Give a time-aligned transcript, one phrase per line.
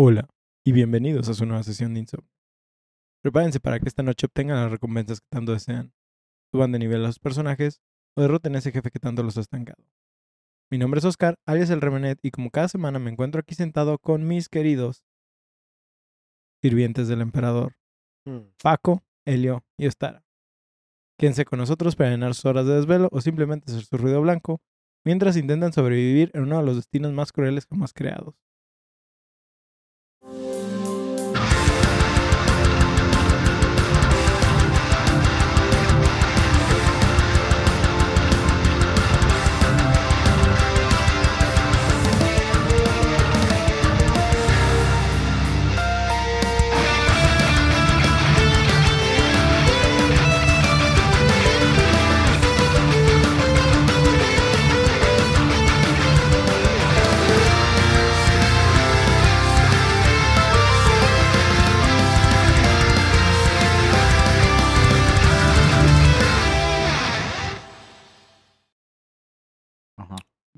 [0.00, 0.28] Hola
[0.64, 2.30] y bienvenidos a su nueva sesión de insomnio.
[3.20, 5.92] Prepárense para que esta noche obtengan las recompensas que tanto desean,
[6.52, 7.80] suban de nivel a los personajes
[8.16, 9.82] o derroten a ese jefe que tanto los ha estancado.
[10.70, 13.98] Mi nombre es Oscar, alias el Remenet, y como cada semana me encuentro aquí sentado
[13.98, 15.02] con mis queridos
[16.62, 17.74] sirvientes del emperador,
[18.24, 18.52] Mm.
[18.62, 20.24] Paco, Helio y Ostara.
[21.18, 24.60] Quédense con nosotros para llenar sus horas de desvelo o simplemente hacer su ruido blanco
[25.04, 28.36] mientras intentan sobrevivir en uno de los destinos más crueles jamás creados.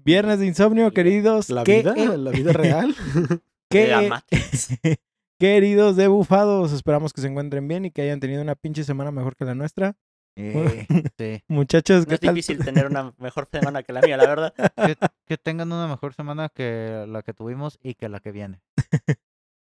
[0.05, 1.51] Viernes de insomnio, queridos.
[1.51, 1.95] ¿La ¿Qué- vida?
[2.17, 2.95] ¿La vida real?
[3.71, 4.11] qué-
[5.39, 9.11] queridos de bufados, esperamos que se encuentren bien y que hayan tenido una pinche semana
[9.11, 9.97] mejor que la nuestra.
[10.37, 10.87] Eh,
[11.19, 11.43] sí.
[11.49, 12.35] Muchachos, No ¿qué es tal?
[12.35, 14.55] difícil tener una mejor semana que la mía, la verdad.
[14.77, 18.61] Que, que tengan una mejor semana que la que tuvimos y que la que viene.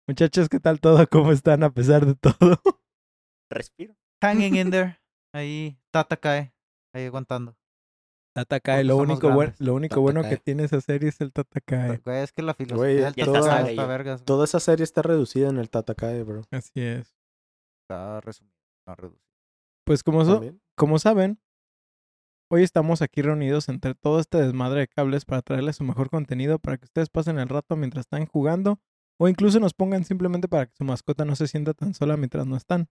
[0.07, 1.07] Muchachos, ¿qué tal todo?
[1.07, 2.59] ¿Cómo están a pesar de todo?
[3.49, 3.95] Respiro.
[4.21, 4.97] Hanging in there.
[5.33, 6.53] Ahí, Tata cae.
[6.93, 7.55] Ahí aguantando.
[8.35, 9.61] Tatakae, Porque lo único, buen- grandes.
[9.61, 11.97] lo único bueno que tiene esa serie es el Tatakae.
[12.03, 13.87] Güey, es que la filosofía del ya Tata está está, sabe yo.
[13.87, 14.19] vergas.
[14.19, 14.25] güey.
[14.25, 16.41] Toda esa serie está reducida en el Tatakae, bro.
[16.51, 17.15] Así es.
[17.83, 18.53] Está resumido,
[18.87, 19.23] no reducido.
[19.85, 20.43] Pues como, so-
[20.75, 21.39] como saben,
[22.51, 26.59] hoy estamos aquí reunidos entre todo este desmadre de cables para traerles su mejor contenido
[26.59, 28.79] para que ustedes pasen el rato mientras están jugando
[29.17, 32.45] o incluso nos pongan simplemente para que su mascota no se sienta tan sola mientras
[32.45, 32.89] no están.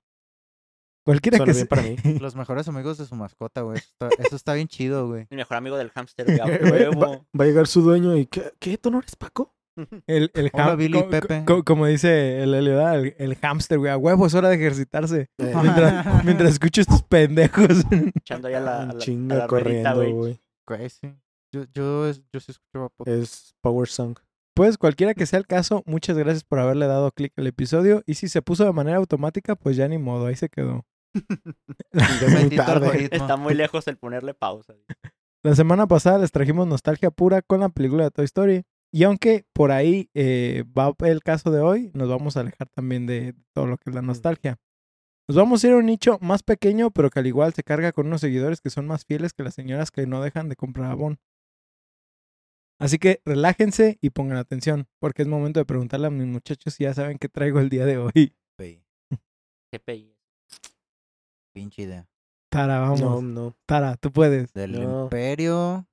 [1.05, 1.69] Cualquiera Suena que bien sea.
[1.69, 2.19] para mí.
[2.21, 3.79] Los mejores amigos de su mascota, güey.
[3.79, 5.27] Eso está, eso está bien chido, güey.
[5.31, 7.27] Mi mejor amigo del hámster, güey, a Va, huevo.
[7.39, 8.53] va a llegar su dueño y ¿qué?
[8.59, 8.79] ¿Qué?
[8.79, 9.55] ¿Tú no eres Paco?
[10.07, 11.45] El, el Hola, ham- Billy co- Pepe.
[11.45, 13.01] co- como dice el Helio, ¿verdad?
[13.01, 15.29] el, el hámster, güey, a huevo, es hora de ejercitarse.
[15.39, 17.85] Eh, Mientras, mientras escucho estos pendejos.
[18.15, 20.41] Echando ya la, la, a chinga la corriendo, güey.
[20.89, 21.13] sí.
[21.53, 23.09] Yo, yo, yo sí podcast.
[23.09, 24.17] Es Power Song.
[24.57, 28.05] Pues cualquiera que sea el caso, muchas gracias por haberle dado clic al episodio.
[28.07, 30.87] Y si se puso de manera automática, pues ya ni modo, ahí se quedó.
[32.57, 33.09] Tarde.
[33.11, 34.75] Está muy lejos el ponerle pausa.
[35.43, 38.65] La semana pasada les trajimos nostalgia pura con la película de Toy Story.
[38.93, 43.07] Y aunque por ahí eh, va el caso de hoy, nos vamos a alejar también
[43.07, 44.59] de todo lo que es la nostalgia.
[45.27, 47.93] Nos vamos a ir a un nicho más pequeño, pero que al igual se carga
[47.93, 50.91] con unos seguidores que son más fieles que las señoras que no dejan de comprar
[50.91, 51.19] abón.
[52.79, 56.85] Así que relájense y pongan atención, porque es momento de preguntarle a mis muchachos si
[56.85, 58.37] ya saben qué traigo el día de hoy.
[59.73, 60.11] GPI.
[61.55, 62.09] Pinche idea.
[62.51, 63.01] Tara, vamos.
[63.01, 63.57] No, no.
[63.67, 64.53] Tara, tú puedes.
[64.53, 65.05] Del No.
[65.05, 65.87] imperio.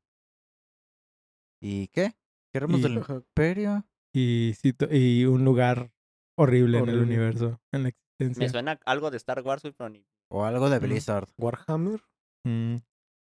[1.61, 2.13] ¿Y qué?
[2.53, 3.85] Queremos Y- del imperio.
[4.13, 4.53] Y,
[4.91, 5.91] y un lugar
[6.37, 8.43] horrible, en el universo, en la existencia.
[8.43, 10.05] Me suena algo de Star Wars, güey, pero ni...
[10.29, 10.87] O algo de Ujú.
[10.87, 11.29] Blizzard.
[11.37, 12.01] Warhammer.
[12.45, 12.77] Mm.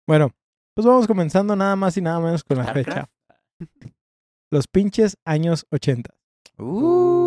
[0.08, 0.32] Bueno,
[0.76, 3.10] pues vamos comenzando nada más y nada menos con la fecha.
[4.52, 6.14] Los pinches años 80.
[6.58, 7.19] Uh,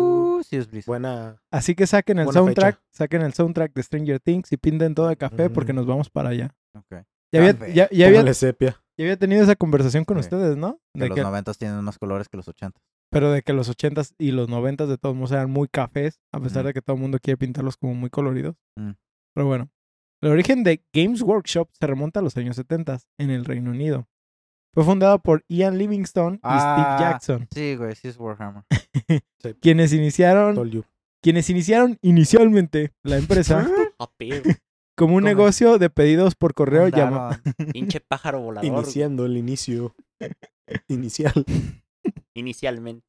[0.85, 1.37] Buena.
[1.51, 2.87] Así que saquen el Buena soundtrack, fecha.
[2.91, 6.29] saquen el soundtrack de Stranger Things y pinten todo de café porque nos vamos para
[6.29, 6.55] allá.
[6.75, 7.03] Ok.
[7.33, 8.79] Ya había, ya, ya había, sepia.
[8.97, 10.79] ya había tenido esa conversación con ustedes, ¿no?
[10.93, 12.81] Que De los que- noventas tienen más colores que los ochentas.
[13.11, 16.39] pero de que los 80s y los 90s de todos modos eran muy cafés, a
[16.39, 18.55] pesar de que todo el mundo quiere pintarlos como muy coloridos.
[18.75, 18.91] Mm.
[19.35, 19.69] Pero bueno,
[20.21, 24.07] el origen de Games Workshop se remonta a los años 70 en el Reino Unido.
[24.73, 26.95] Fue fundado por Ian Livingstone y Ah.
[26.97, 28.63] Steve Jackson, Sí, güey, sí es Warhammer.
[29.61, 30.83] quienes iniciaron, Told you.
[31.21, 33.67] quienes iniciaron inicialmente la empresa
[34.97, 37.37] como un negocio de pedidos por correo llamado
[37.71, 38.65] Pinche pájaro volador.
[38.65, 39.95] Iniciando el inicio.
[40.87, 41.33] Inicial.
[42.33, 43.05] Inicialmente.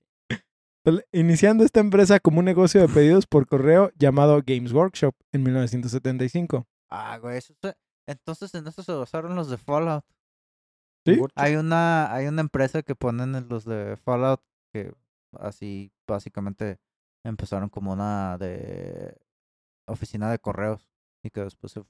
[1.13, 6.67] iniciando esta empresa como un negocio de pedidos por correo llamado Games Workshop en 1975.
[6.91, 7.75] Ah, güey, eso se-
[8.07, 10.05] Entonces en eso se basaron los de Fallout.
[11.05, 11.21] ¿Sí?
[11.35, 14.41] Hay una, hay una empresa que ponen en los de Fallout
[14.73, 14.93] que
[15.39, 16.79] así básicamente
[17.25, 19.17] empezaron como una de
[19.87, 20.89] oficina de correos
[21.23, 21.83] y que después se,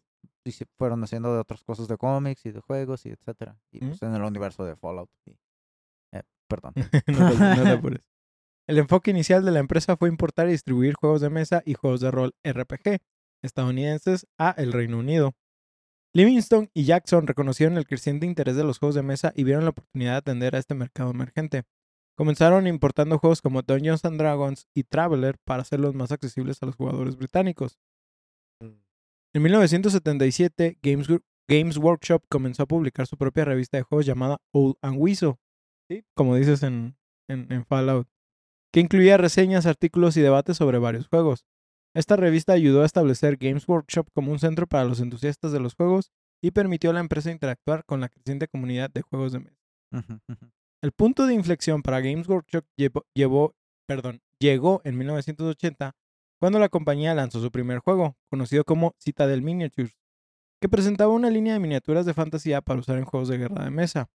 [0.45, 3.57] y se fueron haciendo de otras cosas de cómics y de juegos y etcétera.
[3.71, 3.89] Y Mm.
[3.89, 5.11] pues en el universo de Fallout.
[5.27, 5.37] y-
[6.13, 6.73] eh, perdón.
[7.07, 7.99] no, no.
[8.67, 12.01] El enfoque inicial de la empresa fue importar y distribuir juegos de mesa y juegos
[12.01, 12.99] de rol RPG
[13.43, 15.35] estadounidenses a el Reino Unido.
[16.15, 19.71] Livingstone y Jackson reconocieron el creciente interés de los juegos de mesa y vieron la
[19.71, 21.65] oportunidad de atender a este mercado emergente.
[22.17, 26.77] Comenzaron importando juegos como Dungeons and Dragons y Traveler para hacerlos más accesibles a los
[26.77, 27.79] jugadores británicos.
[29.35, 31.09] En 1977, Games,
[31.49, 34.97] Games Workshop comenzó a publicar su propia revista de juegos llamada Old and
[35.91, 36.05] ¿sí?
[36.15, 36.97] como dices en,
[37.29, 38.07] en- en Fallout,
[38.73, 41.45] que incluía reseñas, artículos y debates sobre varios juegos.
[41.95, 45.75] Esta revista ayudó a establecer Games Workshop como un centro para los entusiastas de los
[45.75, 46.11] juegos
[46.43, 49.57] y permitió a la empresa interactuar con la creciente comunidad de juegos de mesa.
[50.83, 53.55] El punto de inflexión para Games Workshop llevó, llevó-
[53.87, 55.95] perdón, llegó en 1980
[56.41, 59.97] cuando la compañía lanzó su primer juego, conocido como Citadel Miniatures,
[60.61, 63.71] que presentaba una línea de miniaturas de fantasía para usar en juegos de guerra de
[63.71, 64.11] mesa.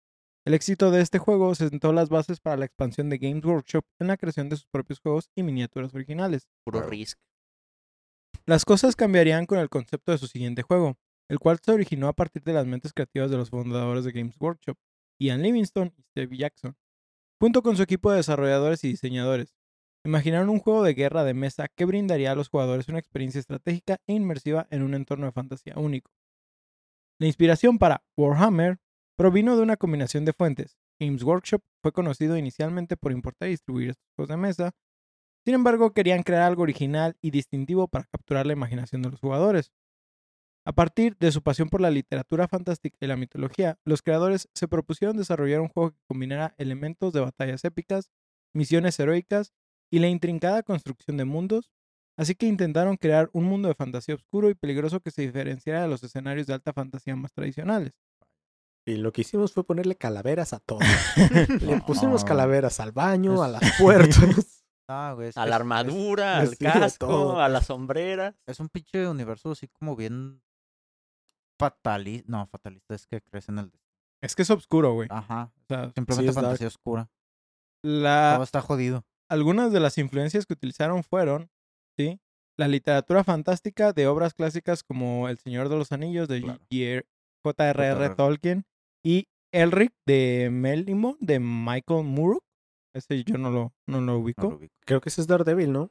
[0.44, 4.06] El éxito de este juego sentó las bases para la expansión de Games Workshop en
[4.08, 6.48] la creación de sus propios juegos y miniaturas originales.
[6.64, 7.18] Puro risk.
[8.48, 10.96] Las cosas cambiarían con el concepto de su siguiente juego,
[11.28, 14.36] el cual se originó a partir de las mentes creativas de los fundadores de Games
[14.38, 14.76] Workshop,
[15.18, 16.76] Ian Livingstone y Steve Jackson,
[17.40, 19.56] junto con su equipo de desarrolladores y diseñadores.
[20.04, 23.98] Imaginaron un juego de guerra de mesa que brindaría a los jugadores una experiencia estratégica
[24.06, 26.12] e inmersiva en un entorno de fantasía único.
[27.18, 28.78] La inspiración para Warhammer
[29.16, 30.78] provino de una combinación de fuentes.
[31.00, 34.72] Games Workshop fue conocido inicialmente por importar y distribuir estos juegos de mesa,
[35.46, 39.70] sin embargo, querían crear algo original y distintivo para capturar la imaginación de los jugadores.
[40.64, 44.66] A partir de su pasión por la literatura fantástica y la mitología, los creadores se
[44.66, 48.10] propusieron desarrollar un juego que combinara elementos de batallas épicas,
[48.54, 49.52] misiones heroicas
[49.88, 51.70] y la intrincada construcción de mundos,
[52.16, 55.88] así que intentaron crear un mundo de fantasía oscuro y peligroso que se diferenciara de
[55.88, 57.92] los escenarios de alta fantasía más tradicionales.
[58.84, 60.80] Y lo que hicimos fue ponerle calaveras a todo.
[61.60, 64.55] Le pusimos calaveras al baño, a las puertas.
[64.88, 67.40] Ah, güey, es A la armadura, es- al sí, casco, todo.
[67.40, 68.34] a las sombreras.
[68.46, 70.42] Es, un pinche universo así como bien
[71.60, 72.30] fatalista.
[72.30, 73.72] No, fatalista es que crece en el...
[74.22, 75.08] Es que es oscuro, güey.
[75.10, 75.52] Ajá.
[75.56, 76.44] O sea, Simplemente es dark.
[76.46, 77.10] fantasía oscura.
[77.84, 79.04] la, Todo está jodido.
[79.30, 81.50] algunas de las influencias que utilizaron fueron,
[81.98, 82.20] ¿sí?
[82.58, 86.60] La literatura fantástica de obras clásicas como El Señor de los Anillos de Claro.
[87.44, 88.14] J.R.R.
[88.14, 88.64] Tolkien
[89.04, 92.40] y Elric de Melimo de Michael Moore.
[92.96, 94.42] Ese yo no lo, no lo No ubico.
[94.50, 94.74] lo ubico.
[94.86, 95.90] Creo que ese es Daredevil, ¿no?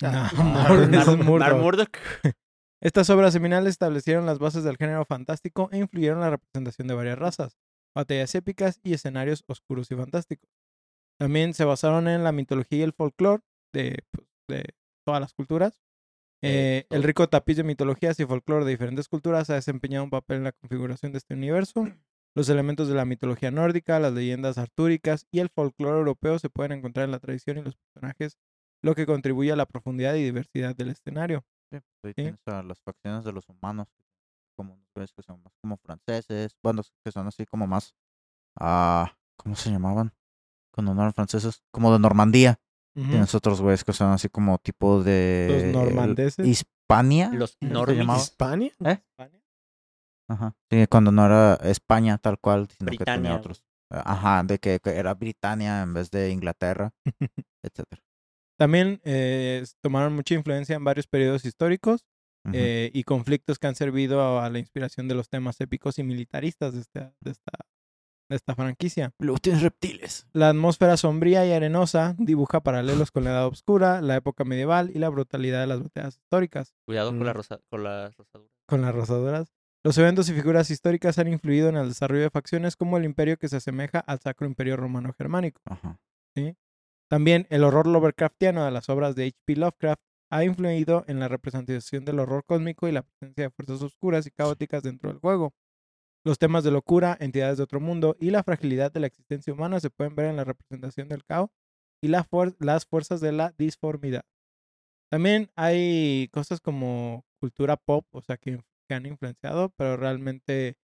[0.02, 1.96] No, Ah, Murdoch.
[2.82, 6.94] Estas obras seminales establecieron las bases del género fantástico e influyeron en la representación de
[6.94, 7.56] varias razas,
[7.94, 10.50] batallas épicas y escenarios oscuros y fantásticos.
[11.20, 13.42] También se basaron en la mitología y el folclore
[13.72, 14.64] de, pues, de
[15.06, 15.80] todas las culturas.
[16.42, 17.06] Eh, el todo.
[17.06, 20.52] rico tapiz de mitologías y folclore de diferentes culturas ha desempeñado un papel en la
[20.52, 21.86] configuración de este universo.
[22.34, 26.72] Los elementos de la mitología nórdica, las leyendas artúricas y el folclore europeo se pueden
[26.72, 28.38] encontrar en la tradición y los personajes,
[28.82, 31.44] lo que contribuye a la profundidad y diversidad del escenario.
[31.70, 32.22] Sí, pues ahí Sí.
[32.22, 33.88] tienes a las facciones de los humanos,
[34.56, 37.94] como güeyes que son más como franceses, bueno, que son así como más,
[38.58, 40.12] ah, ¿cómo se llamaban?
[40.74, 42.58] Cuando no eran franceses, como de Normandía.
[42.94, 43.08] Ujú.
[43.10, 45.72] Tienes otros güeyes que son así como tipo de...
[45.72, 46.46] Los normandeses.
[46.46, 47.30] Hispania.
[47.32, 47.98] Los ¿cómo se normis.
[47.98, 48.20] llamaba?
[48.20, 48.72] ¿Hispania?
[50.32, 50.54] Ajá.
[50.70, 53.64] Sí, cuando no era España tal cual, sino que tenía otros.
[53.90, 56.92] Ajá, de que, que era Britania en vez de Inglaterra,
[57.62, 58.02] etcétera.
[58.58, 62.06] También eh, tomaron mucha influencia en varios periodos históricos
[62.52, 66.72] eh, y conflictos que han servido a la inspiración de los temas épicos y militaristas
[66.74, 67.52] de esta, de esta,
[68.30, 69.12] de esta franquicia.
[69.42, 70.26] Tienes reptiles.
[70.32, 74.98] La atmósfera sombría y arenosa dibuja paralelos con la Edad Oscura, la época medieval y
[74.98, 76.74] la brutalidad de las batallas históricas.
[76.86, 77.36] Cuidado con, la Mm.
[77.36, 78.52] rosa, con las rosaduras.
[78.66, 79.52] Con las rosaduras.
[79.84, 83.36] Los eventos y figuras históricas han influido en el desarrollo de facciones como el imperio
[83.36, 85.60] que se asemeja al Sacro Imperio Romano Germánico.
[85.64, 85.98] Ajá.
[87.10, 89.56] También el horror Lovecraftiano de las obras de H.P.
[89.56, 94.26] Lovecraft ha influido en la representación del horror cósmico y la presencia de fuerzas oscuras
[94.26, 95.52] y caóticas dentro del juego.
[96.24, 99.80] Los temas de locura, entidades de otro mundo y la fragilidad de la existencia humana
[99.80, 101.50] se pueden ver en la representación del caos
[102.00, 104.24] y la fuer- las fuerzas de la disformidad.
[105.10, 110.76] También hay cosas como cultura pop, o sea, que, que han influenciado, pero realmente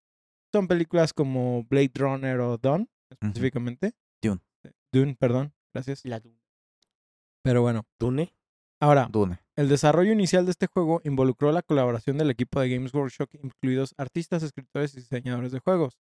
[0.52, 3.92] son películas como Blade Runner o Dawn, específicamente.
[4.22, 4.40] Dune.
[4.92, 6.04] Dune, perdón, gracias.
[6.04, 6.40] La duna.
[7.42, 8.34] Pero bueno, ¿Dune?
[8.80, 9.38] ahora, Dune.
[9.56, 13.94] el desarrollo inicial de este juego involucró la colaboración del equipo de Games Workshop, incluidos
[13.98, 15.98] artistas, escritores y diseñadores de juegos.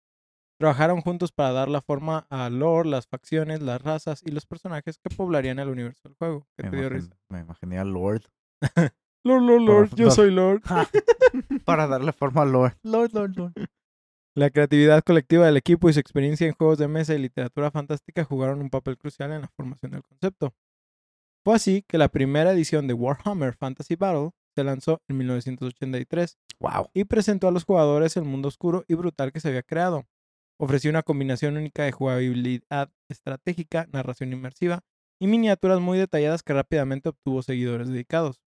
[0.60, 4.98] Trabajaron juntos para dar la forma al lore, las facciones, las razas y los personajes
[4.98, 6.48] que poblarían el universo del juego.
[6.58, 7.18] ¿Qué Me, te dio imagin- risa?
[7.30, 8.24] me imaginé a Lord.
[9.24, 10.62] Lord, Lord, Lord, yo soy Lord.
[11.66, 12.78] Para darle forma a Lord.
[12.84, 13.54] Lord, Lord, Lord.
[14.36, 18.24] La creatividad colectiva del equipo y su experiencia en juegos de mesa y literatura fantástica
[18.24, 20.54] jugaron un papel crucial en la formación del concepto.
[21.44, 26.90] Fue así que la primera edición de Warhammer Fantasy Battle se lanzó en 1983 Wow.
[26.94, 30.06] y presentó a los jugadores el mundo oscuro y brutal que se había creado.
[30.60, 34.82] ofrecía una combinación única de jugabilidad estratégica, narración inmersiva
[35.20, 38.42] y miniaturas muy detalladas que rápidamente obtuvo seguidores dedicados.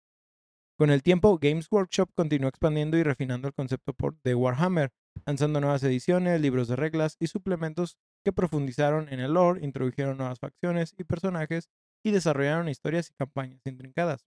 [0.79, 4.93] Con el tiempo, Games Workshop continuó expandiendo y refinando el concepto de Warhammer,
[5.27, 10.39] lanzando nuevas ediciones, libros de reglas y suplementos que profundizaron en el lore, introdujeron nuevas
[10.39, 11.69] facciones y personajes
[12.05, 14.25] y desarrollaron historias y campañas intrincadas.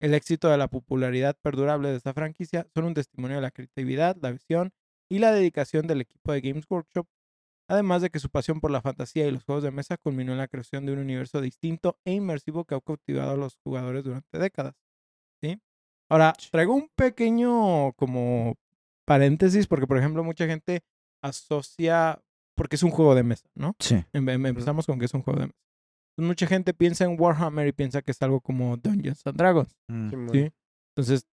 [0.00, 4.18] El éxito de la popularidad perdurable de esta franquicia son un testimonio de la creatividad,
[4.20, 4.74] la visión
[5.08, 7.06] y la dedicación del equipo de Games Workshop,
[7.68, 10.38] además de que su pasión por la fantasía y los juegos de mesa culminó en
[10.38, 14.38] la creación de un universo distinto e inmersivo que ha cautivado a los jugadores durante
[14.38, 14.74] décadas.
[16.10, 18.56] Ahora, traigo un pequeño como
[19.06, 20.82] paréntesis, porque por ejemplo mucha gente
[21.22, 22.20] asocia,
[22.56, 23.74] porque es un juego de mesa, ¿no?
[23.78, 24.04] Sí.
[24.12, 25.58] Em- em- Empezamos con que es un juego de mesa.
[26.12, 29.76] Entonces, mucha gente piensa en Warhammer y piensa que es algo como Dungeons and Dragons.
[29.88, 30.28] Mm.
[30.32, 30.50] ¿sí?
[30.94, 31.26] Entonces,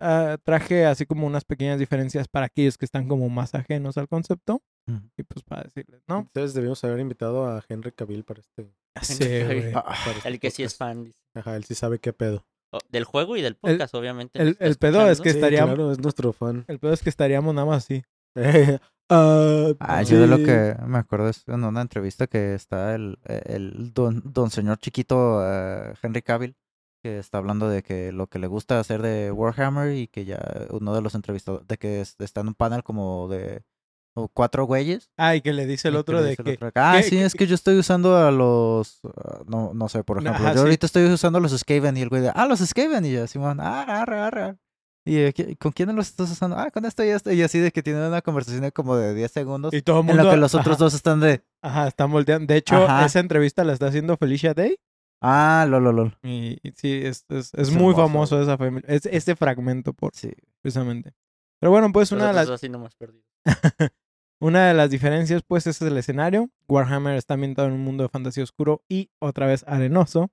[0.00, 4.08] ah, traje así como unas pequeñas diferencias para aquellos que están como más ajenos al
[4.08, 4.62] concepto.
[4.86, 4.98] Mm.
[5.18, 6.20] Y pues para decirles, ¿no?
[6.20, 8.72] Entonces debimos haber invitado a Henry Cavill para este.
[9.02, 9.72] Sí, güey.
[9.74, 11.18] Ah, para este El que sí es fan dice.
[11.34, 12.46] Ajá, él sí sabe qué pedo.
[12.90, 14.40] Del juego y del podcast, obviamente.
[14.40, 16.64] el- el pedo es que Sí, estaría- Claro, es nuestro fan.
[16.68, 18.02] El peor es que estaríamos nada más así.
[19.08, 23.18] Ah, Ah, yo de lo que me acuerdo es en una entrevista que está el,
[23.24, 26.56] el don, don señor chiquito eh, Henry Cavill,
[27.04, 30.40] que está hablando de que lo que le gusta hacer de Warhammer y que ya
[30.70, 33.62] uno de los entrevistados, de que es- está en un panel como de
[34.18, 35.10] o cuatro güeyes.
[35.16, 36.52] Ah, y que le dice el otro de que...
[36.54, 40.18] otro, ah, sí, es que yo estoy usando a los, ah, no, no sé, por
[40.18, 40.64] ejemplo, ajá, yo sí.
[40.64, 43.26] ahorita estoy usando a los Skaven y el güey de, ah, los Skaven y yo,
[43.26, 44.56] Simón, ah, arre, arre.
[45.04, 46.56] Y eh, ¿qué- ¿con quién los estás usando?
[46.58, 47.30] Ah, con esto y esto.
[47.30, 49.72] Y así de que tienen una conversación de como de 10 segundos.
[49.72, 50.24] Y todo el En mundo...
[50.24, 51.44] lo que los otros ajá, dos están de.
[51.62, 52.46] Ajá, están volteando.
[52.52, 53.06] De hecho, Ajá.
[53.06, 54.76] esa entrevista la está haciendo Felicia Day.
[55.22, 56.18] Ah, lol, lol, lol.
[56.24, 59.92] Y, y sí, es, es, es Es muy hermoso, famoso esa fami- es, ese fragmento,
[59.92, 60.32] por, Sí.
[60.60, 61.12] precisamente.
[61.60, 62.48] Pero bueno, pues una de las...
[62.50, 63.22] así no hemos perdido.
[64.40, 66.50] Una de las diferencias, pues, es el escenario.
[66.68, 70.30] Warhammer está ambientado en un mundo de fantasía oscuro y otra vez arenoso,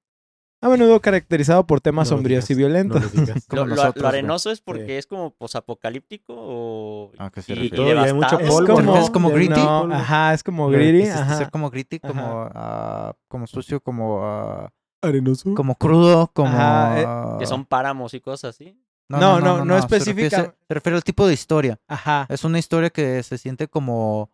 [0.61, 3.01] a menudo caracterizado por temas No lo sombríos y violentos.
[3.01, 4.91] no lo nosotros, arenoso es porque Sí.
[4.93, 7.11] es como posapocalíptico o.
[7.17, 9.61] ¿A qué se y- y y hay mucho es como, ¿Es como Ya gritty?
[9.61, 11.37] ajá, es como gritty, ajá.
[11.37, 15.53] ser como gritty, como, ah, como sucio, como, ah, Arenoso.
[15.53, 16.47] como crudo, como...
[16.49, 18.77] Ajá, eh, Que son páramos y cosas así.
[19.09, 21.79] No, no, no Se se refiere al tipo de historia.
[21.87, 22.25] Ajá.
[22.29, 24.31] Es una historia que se siente como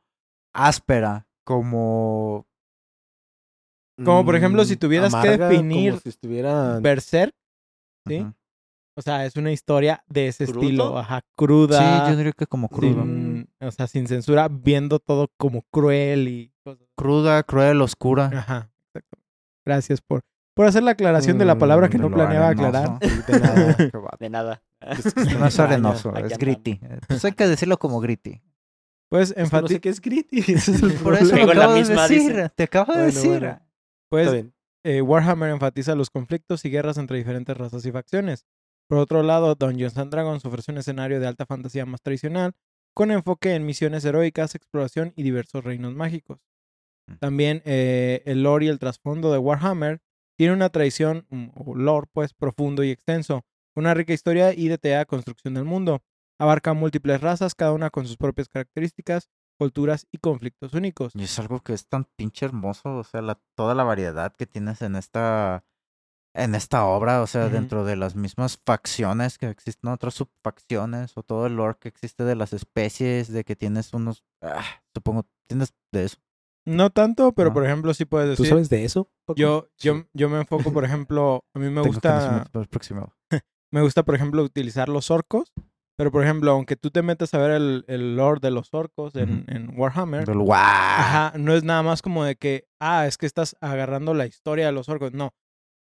[0.54, 2.46] áspera, como...
[4.04, 6.80] Como, por ejemplo, si Mm, tuvieras que definir Como si estuviera.
[6.80, 7.36] Berserk,
[8.08, 8.26] ¿sí?
[8.96, 10.62] O sea, es una historia de ese ¿Crudo?
[10.62, 11.78] estilo, ajá, cruda.
[12.06, 13.04] Sí, yo diría que como crudo.
[13.04, 16.88] sin- o sea, sin censura, viendo todo como cruel y cosas.
[16.96, 18.26] Cruda, cruel, oscura.
[18.34, 19.18] Ajá, exacto.
[19.66, 20.22] Gracias por,
[20.60, 22.68] por hacer la aclaración de la palabra que Mm, no planeaba arenoso.
[22.68, 23.00] aclarar.
[23.30, 23.78] De nada.
[24.20, 24.62] De nada.
[24.82, 26.82] Es que No es arenoso, es gritty.
[26.84, 28.42] Eh, Pues hay que decirlo como gritty.
[29.10, 30.40] Pues, Es que no sé qué es gritty.
[30.40, 32.20] ese es el Por eso lo Digo la acabo de misma, decir.
[32.36, 32.50] dice.
[32.54, 33.40] Te acabo de Bueno, decir.
[33.40, 33.62] bueno.
[34.10, 34.46] pues
[34.84, 38.46] eh, Warhammer enfatiza los conflictos y guerras entre diferentes razas y facciones.
[38.90, 42.52] Por otro lado, Dungeons and Dragons ofrece un escenario de alta fantasía más tradicional,
[42.94, 46.40] con enfoque en misiones heroicas, exploración y diversos reinos mágicos.
[47.08, 47.14] Mm.
[47.20, 50.02] También eh, el lore y el trasfondo de Warhammer
[50.40, 53.44] tiene una tradición, mm, o lore, pues, profundo y extenso,
[53.76, 56.02] una rica historia y detallada construcción del mundo.
[56.40, 59.28] Abarca múltiples razas, cada una con sus propias características,
[59.60, 61.12] culturas y conflictos únicos.
[61.14, 64.46] Y es algo que es tan pinche hermoso, o sea, la, toda la variedad que
[64.46, 65.66] tienes en esta
[66.34, 71.24] en esta obra, o sea, dentro de las mismas facciones que existen, otras subfacciones, o
[71.24, 75.74] todo el lore que existe de las especies, de que tienes unos, ah, supongo, tienes
[75.92, 76.18] de eso.
[76.76, 77.54] No tanto, pero No.
[77.54, 78.50] por ejemplo, sí puedes ¿Tú decir.
[78.56, 79.10] sabes de eso?
[79.36, 80.06] Yo, yo, Sí.
[80.14, 82.46] yo me enfoco, por ejemplo, a mí me gusta,
[83.72, 85.52] me gusta, por ejemplo, utilizar los orcos.
[85.98, 89.16] Pero, por ejemplo, aunque tú te metas a ver el, el lore de los orcos
[89.16, 90.58] en, en Warhammer, Del guau.
[90.62, 94.68] ajá, no es nada más como de que, ah, es que estás agarrando la historia
[94.68, 95.12] de los orcos.
[95.12, 95.34] No,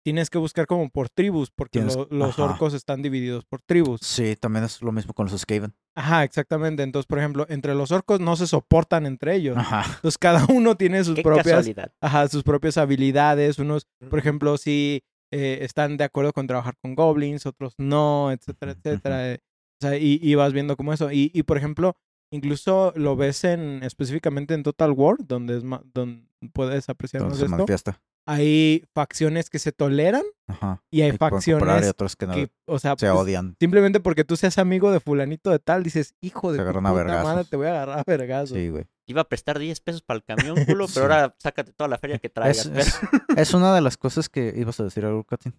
[0.05, 4.01] tienes que buscar como por tribus, porque lo- los orcos están divididos por tribus.
[4.03, 5.73] Sí, también es lo mismo con los Skaven.
[5.95, 6.81] Ajá, exactamente.
[6.83, 9.57] Entonces, por ejemplo, entre los orcos no se soportan entre ellos.
[9.57, 9.83] Ajá.
[9.95, 11.91] Entonces, cada uno tiene sus Qué propias casualidad.
[12.01, 13.59] ajá, sus propias habilidades.
[13.59, 18.71] Unos, por ejemplo, si eh, están de acuerdo con trabajar con goblins, otros no, etcétera,
[18.73, 19.31] etcétera.
[19.33, 19.39] eh,
[19.81, 21.11] O sea, y, y vas viendo como eso.
[21.11, 21.95] Y, y, por ejemplo,
[22.31, 26.23] incluso lo ves en específicamente en Total War, donde es ma- donde
[26.53, 27.55] puedes apreciar más se esto.
[27.55, 28.01] manifiesta.
[28.25, 30.81] Hay facciones que se toleran Ajá.
[30.89, 33.57] y hay Y cooperar, y facciones otros que no que, o sea, se pues, odian.
[33.59, 37.57] simplemente porque tú seas amigo de fulanito de tal, dices, hijo de puta madre, te
[37.57, 38.57] voy a agarrar a vergazos.
[38.57, 38.85] Sí, güey.
[38.85, 40.93] Te iba a prestar 10 pesos para el camión, culo, Sí.
[40.95, 42.65] pero ahora sácate toda la feria que traigas.
[42.67, 42.99] Es, es-
[43.37, 45.53] es una de las cosas que ibas a decir algo, Katin.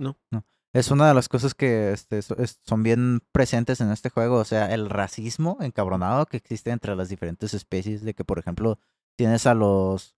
[0.00, 0.18] No.
[0.32, 0.44] No.
[0.74, 4.38] Es una de las cosas que este, so- es- son bien presentes en este juego.
[4.38, 8.02] O sea, el racismo encabronado que existe entre las diferentes especies.
[8.02, 8.80] De que, por ejemplo,
[9.16, 10.16] tienes a los.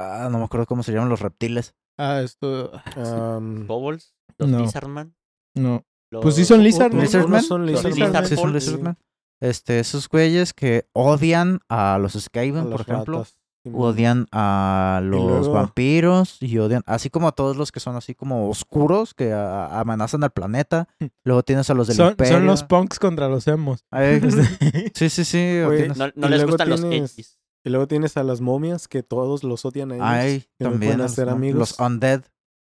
[0.00, 1.74] Ah, no me acuerdo cómo se llaman los reptiles.
[1.98, 2.72] Ah, esto.
[2.96, 4.60] Am, Bubbles, los No.
[4.60, 5.14] Lizardman.
[5.54, 5.84] No.
[6.10, 6.22] Los...
[6.22, 7.02] Pues sí son lizard, ¿no?
[7.02, 7.32] Lizardman.
[7.34, 8.08] unos son Los Lizardman.
[8.08, 8.98] Lizard Sí, son Lizardman.
[9.42, 13.18] Este, esos güeyes que odian a los Skaven, por ejemplo.
[13.18, 13.36] ratas.
[13.72, 18.14] Odian a los luego- vampiros y odian, así como a todos los que son así
[18.14, 20.88] como oscuros que a- amenazan al planeta.
[21.24, 22.32] Luego tienes a los del Son, imperio.
[22.34, 23.84] son los punks contra los emos.
[23.90, 24.20] Ay,
[24.94, 25.58] sí, sí, sí.
[26.16, 27.38] No, les gustan los edgies.
[27.64, 30.06] Y luego tienes a las momias que todos los odian a ellos.
[30.08, 30.90] Ay, que no también.
[30.92, 31.58] pueden a hacer los, amigos.
[31.58, 32.22] los undead.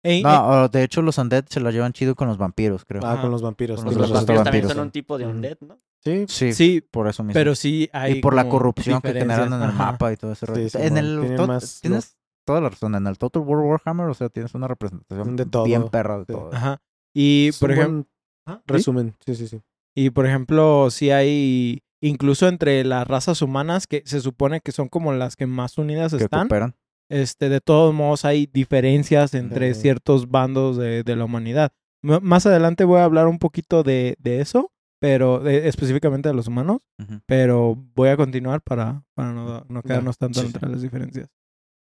[0.04, 3.02] Ey, No, de hecho los undead se la llevan chido con los vampiros, creo.
[3.04, 3.82] Ah, con los vampiros.
[3.82, 4.82] Con los vampiros también vampiros, son sí.
[4.82, 5.80] un tipo de undead, ¿no?
[6.04, 7.34] Sí, Sí, sí, por eso mismo.
[7.34, 8.18] pero sí hay.
[8.18, 9.92] y por la corrupción que generan en el Ajá.
[9.92, 10.68] mapa y todo ese rollo.
[10.68, 12.94] Sí, en el más tienes toda la razón.
[12.94, 16.24] En el Total War Warhammer, o sea, tienes una representación De todo, bien perra de
[16.26, 16.32] sí.
[16.32, 16.50] todo.
[16.54, 16.80] Ajá.
[17.12, 18.06] Y Es por ejemplo.
[18.46, 19.60] buen Resumen, sí, sí, sí.
[19.96, 21.82] Y por ejemplo, sí hay.
[22.02, 26.14] Incluso entre las razas humanas que se supone que son como las que más unidas
[26.14, 26.42] que están.
[26.48, 26.74] cooperan.
[27.10, 29.82] Este, de todos modos hay diferencias entre Sí.
[29.82, 31.72] ciertos bandos de, de la humanidad.
[32.02, 36.34] M- más adelante voy a hablar un poquito de, de eso, pero de- específicamente de
[36.34, 36.80] los humanos,
[37.26, 41.28] pero voy a continuar para, para no, no quedarnos tanto sí, entre las diferencias.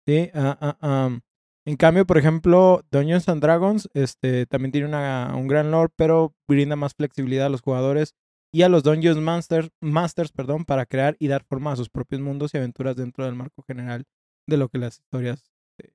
[0.09, 1.21] Sí, ah, ah, am.
[1.67, 6.35] en cambio, por ejemplo, Dungeons and Dragons este, también tiene una, un gran lore, pero
[6.49, 8.15] brinda más flexibilidad a los jugadores
[8.53, 12.21] y a los Dungeons Masters, Masters perdón, para crear y dar forma a sus propios
[12.21, 14.05] mundos y aventuras dentro del marco general
[14.47, 15.93] de lo que las historias eh,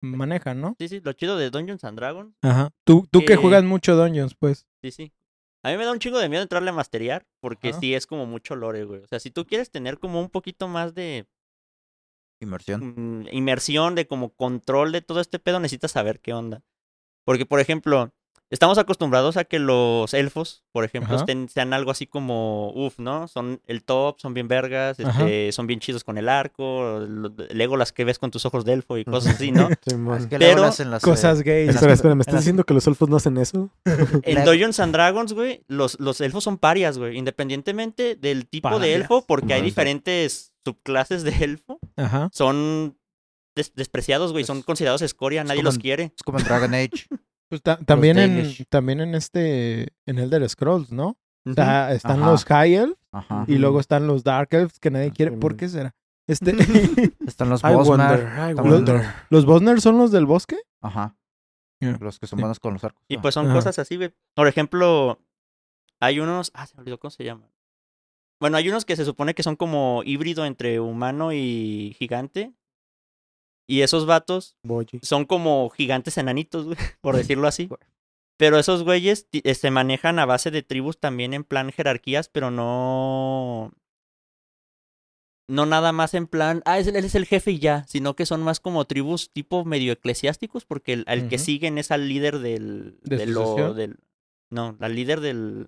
[0.00, 0.74] manejan, ¿no?
[0.78, 2.34] Sí, sí, lo chido de Dungeons and Dragons.
[2.42, 2.70] Ajá.
[2.84, 4.66] Tú, tú que Que- juegas mucho Dungeons, pues.
[4.82, 5.12] Sí, sí.
[5.64, 7.80] A mí me da un chingo de miedo entrarle a masterear porque Ajá.
[7.80, 9.00] sí es como mucho lore, güey.
[9.02, 11.26] O sea, si tú quieres tener como un poquito más de
[12.40, 12.94] Inmersión.
[13.22, 16.62] mm, inmersión, de como control de todo este pedo, necesitas saber qué onda.
[17.26, 18.12] Porque, por ejemplo,
[18.50, 23.28] estamos acostumbrados a que los elfos, por ejemplo, estén, sean algo así como, uff, ¿no?
[23.28, 27.00] Son el top, son bien vergas, este, son bien chidos con el arco,
[27.52, 29.68] luego las que ves con tus ojos de elfo y cosas así, ¿no?
[29.86, 30.18] Simón.
[30.18, 31.70] Es que Pero las en las, Cosas eh, gays.
[31.74, 33.70] Espera, espera, ¿me estás las- diciendo que los elfos no hacen eso?
[34.22, 38.94] En Dungeons and Dragons, güey, los, los elfos son parias, güey, independientemente del tipo de
[38.94, 42.28] elfo, porque hay diferentes subclases de elfo, Ajá.
[42.32, 42.98] son
[43.56, 46.12] des- despreciados, güey, son considerados escoria, nadie como los en- quiere.
[46.16, 47.06] Es como en Dragon Age.
[47.48, 51.16] Pues ta- también en también en este en Elder Scrolls, ¿no?
[51.46, 52.30] O sea, están Ajá.
[52.30, 53.44] los High Elves Ajá.
[53.48, 55.32] y luego están los Dark Elves que nadie quiere.
[55.32, 55.94] sí, ¿Por qué será?
[56.26, 56.50] Este
[57.26, 57.84] Están los también.
[57.86, 59.04] wonder.
[59.30, 60.58] los Bosner son los del bosque?
[60.82, 61.16] Ajá.
[61.80, 61.96] Ya.
[62.00, 62.42] Los que son Sí.
[62.42, 63.02] buenos con los arcos.
[63.08, 63.22] Y Ah.
[63.22, 63.54] pues son Ajá.
[63.54, 64.12] cosas así, güey.
[64.34, 65.18] Por ejemplo,
[66.00, 66.50] hay unos.
[66.54, 67.48] Ah, se me olvidó cómo se llaman.
[68.40, 72.52] Bueno, hay unos que se supone que son como híbrido entre humano y gigante.
[73.68, 74.56] Y esos vatos
[75.02, 77.68] son como gigantes enanitos, güey, por decirlo así.
[78.38, 82.50] Pero esos güeyes eh, se manejan a base de tribus también en plan jerarquías, pero
[82.50, 83.72] no.
[85.50, 88.42] No nada más en plan, ah, él es el jefe y ya, sino que son
[88.42, 92.98] más como tribus tipo medio eclesiásticos, porque el, al que siguen es al líder del.
[93.02, 93.96] ¿De lo, del
[94.50, 95.66] no, al líder del.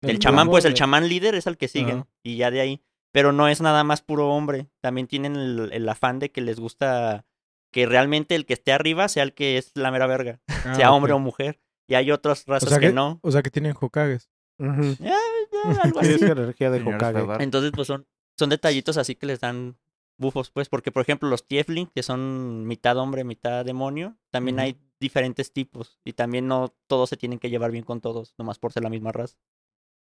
[0.00, 2.06] Del El chamán, pues el chamán líder es al que siguen.
[2.22, 2.82] Y ya de ahí.
[3.12, 4.68] Pero no es nada más puro hombre.
[4.80, 7.24] También tienen el, el afán de que les gusta
[7.72, 10.40] que realmente el que esté arriba sea el que es la mera verga.
[10.64, 11.60] Ah, sea hombre o mujer.
[11.88, 13.18] Y hay otras razas sea que, que- no.
[13.22, 14.30] O sea que tienen Hokages.
[14.58, 16.18] Algo así.
[16.18, 17.42] jerarquía de Hokage.
[17.42, 18.06] Entonces, pues son,
[18.38, 19.76] son detallitos así que les dan
[20.18, 20.68] bufos, pues.
[20.68, 25.98] Porque, por ejemplo, los Tiefling, que son mitad hombre, mitad demonio, también hay diferentes tipos.
[26.04, 28.90] Y también no todos se tienen que llevar bien con todos, nomás por ser la
[28.90, 29.36] misma raza.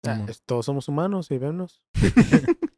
[0.07, 1.83] Ah, Todos somos humanos y vémonos.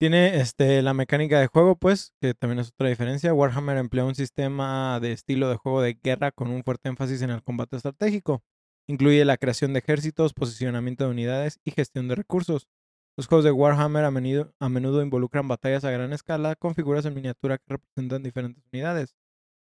[0.00, 3.34] Tiene este, la mecánica de juego, pues, que también es otra diferencia.
[3.34, 7.30] Warhammer emplea un sistema de estilo de juego de guerra con un fuerte énfasis en
[7.30, 8.44] el combate estratégico.
[8.86, 12.68] Incluye la creación de ejércitos, posicionamiento de unidades y gestión de recursos.
[13.16, 17.04] Los juegos de Warhammer a menudo, a menudo involucran batallas a gran escala con figuras
[17.04, 19.16] en miniatura que representan diferentes unidades.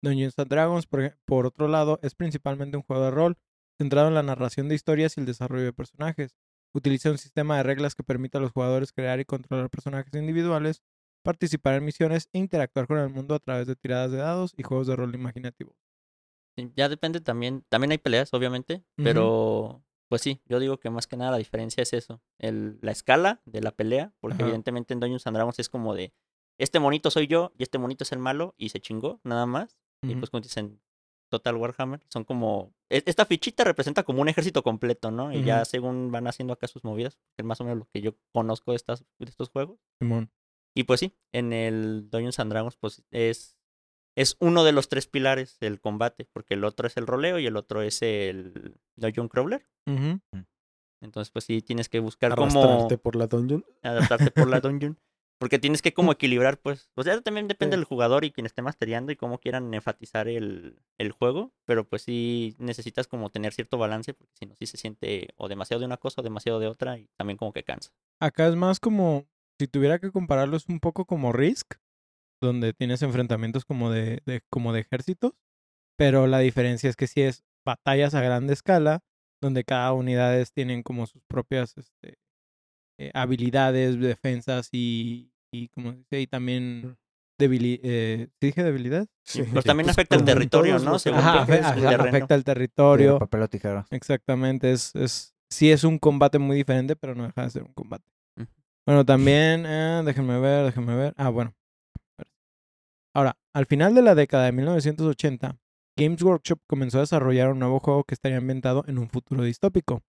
[0.02, 3.36] Dungeons and Dragons, por, por otro lado, es principalmente un juego de rol
[3.78, 6.34] centrado en la narración de historias y el desarrollo de personajes.
[6.74, 10.82] Utiliza un sistema de reglas que permite a los jugadores crear y controlar personajes individuales,
[11.22, 14.62] participar en misiones e interactuar con el mundo a través de tiradas de dados y
[14.62, 15.74] juegos de rol imaginativo.
[16.74, 17.64] Ya depende también.
[17.68, 18.82] También hay peleas, obviamente.
[18.96, 22.20] Pero, pues sí, yo digo que más que nada la diferencia es eso.
[22.38, 24.12] El, la escala de la pelea.
[24.20, 26.12] Porque evidentemente en Dungeons and Dragons es como de.
[26.58, 29.78] Este monito soy yo y este monito es el malo y se chingó, nada más.
[30.02, 30.80] Y pues como dicen
[31.28, 32.72] Total Warhammer, son como...
[32.90, 35.32] e- Esta fichita representa como un ejército completo, ¿no?
[35.32, 38.00] Y ya según van haciendo acá sus movidas, que es más o menos lo que
[38.00, 39.78] yo conozco de, estas, de estos juegos.
[40.00, 40.30] Simón.
[40.74, 43.56] Y pues sí, en el Dungeons and Dragons pues es
[44.16, 47.46] es uno de los tres pilares del combate, porque el otro es el roleo y
[47.46, 49.68] el otro es el Dungeon Crawler.
[49.86, 50.20] Ujú.
[51.00, 53.64] Entonces, pues sí, tienes que buscar cómo Arrastrarte por la dungeon.
[53.82, 54.98] adaptarte por la dungeon.
[55.38, 56.90] Porque tienes que como equilibrar, pues.
[56.96, 57.78] O sea, también depende Sí.
[57.78, 61.52] del jugador y quien esté masteriando y cómo quieran enfatizar el, el juego.
[61.64, 65.48] Pero pues sí necesitas como tener cierto balance, porque si no, sí se siente o
[65.48, 67.92] demasiado de una cosa o demasiado de otra y también como que cansa.
[68.20, 69.26] Acá es más como,
[69.60, 71.74] si tuviera que compararlo, es un poco como Risk,
[72.42, 75.32] donde tienes enfrentamientos como de, de- como de ejércitos,
[75.96, 79.00] pero la diferencia es que sí es batallas a gran escala,
[79.40, 82.18] donde cada unidades tienen como sus propias este,
[82.98, 86.96] eh, habilidades, defensas y, y como dice, y también
[87.38, 89.06] debili eh, ¿sí dije debilidad?
[89.24, 89.42] Sí.
[89.48, 90.98] Pero también Pues afecta el territorio, ¿no?
[90.98, 93.18] Según Ajá, que ajá, afecta el territorio.
[93.18, 93.86] papel o tijera.
[93.90, 97.72] Exactamente, es, es, sí es un combate muy diferente, pero no deja de ser un
[97.72, 98.04] combate.
[98.86, 101.14] Bueno, también, eh, déjenme ver, déjenme ver.
[101.18, 101.54] Ah, bueno.
[103.14, 105.58] Ahora, al final de la década de 1980,
[105.96, 110.02] Games Workshop comenzó a desarrollar un nuevo juego que estaría ambientado en un futuro distópico,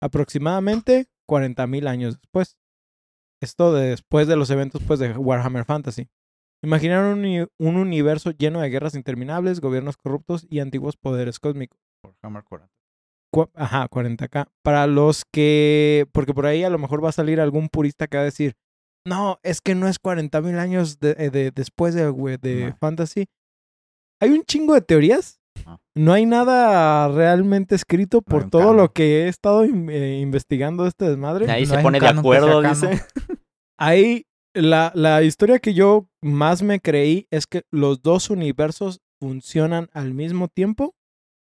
[0.00, 2.56] aproximadamente 40.000 años después.
[3.42, 6.08] Esto de- después de los eventos pues, de Warhammer Fantasy.
[6.62, 11.78] Imaginaron un, uni- un universo lleno de guerras interminables, gobiernos corruptos y antiguos poderes cósmicos.
[12.04, 12.72] Warhammer 40.
[13.30, 14.46] Cu- Ajá, 40k.
[14.62, 16.06] Para los que.
[16.12, 18.54] Porque por ahí a lo mejor va a salir algún purista que va a decir:
[19.04, 22.76] No, es que no es 40.000 años de, eh, de- después de, de No.
[22.76, 23.26] Fantasy.
[24.22, 25.40] Hay un chingo de teorías.
[25.96, 30.88] No hay nada realmente escrito por todo lo que he estado in- eh, investigando de
[30.90, 31.50] este desmadre.
[31.50, 33.02] Ahí No se hay pone de acuerdo, dice.
[33.78, 39.88] Ahí, la, la historia que yo más me creí es que los dos universos funcionan
[39.92, 40.94] al mismo tiempo,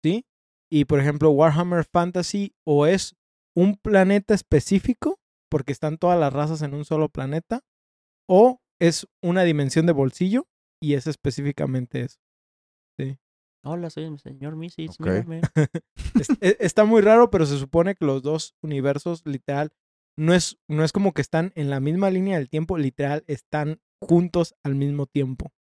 [0.05, 0.25] ¿sí?
[0.70, 3.14] Y por ejemplo, Warhammer Fantasy o es
[3.57, 5.18] un planeta específico,
[5.51, 7.61] porque están todas las razas en un solo planeta,
[8.29, 10.46] o es una dimensión de bolsillo
[10.83, 12.18] y es específicamente eso.
[13.62, 14.92] Hola, soy el señor Misis.
[14.92, 15.01] Ok.
[15.07, 15.40] mírame.
[16.14, 19.70] Es- e- está muy raro, pero se supone que los dos universos, literal,
[20.18, 23.81] no es, no es como que están en la misma línea del tiempo, literal, están
[24.03, 25.53] juntos al mismo tiempo.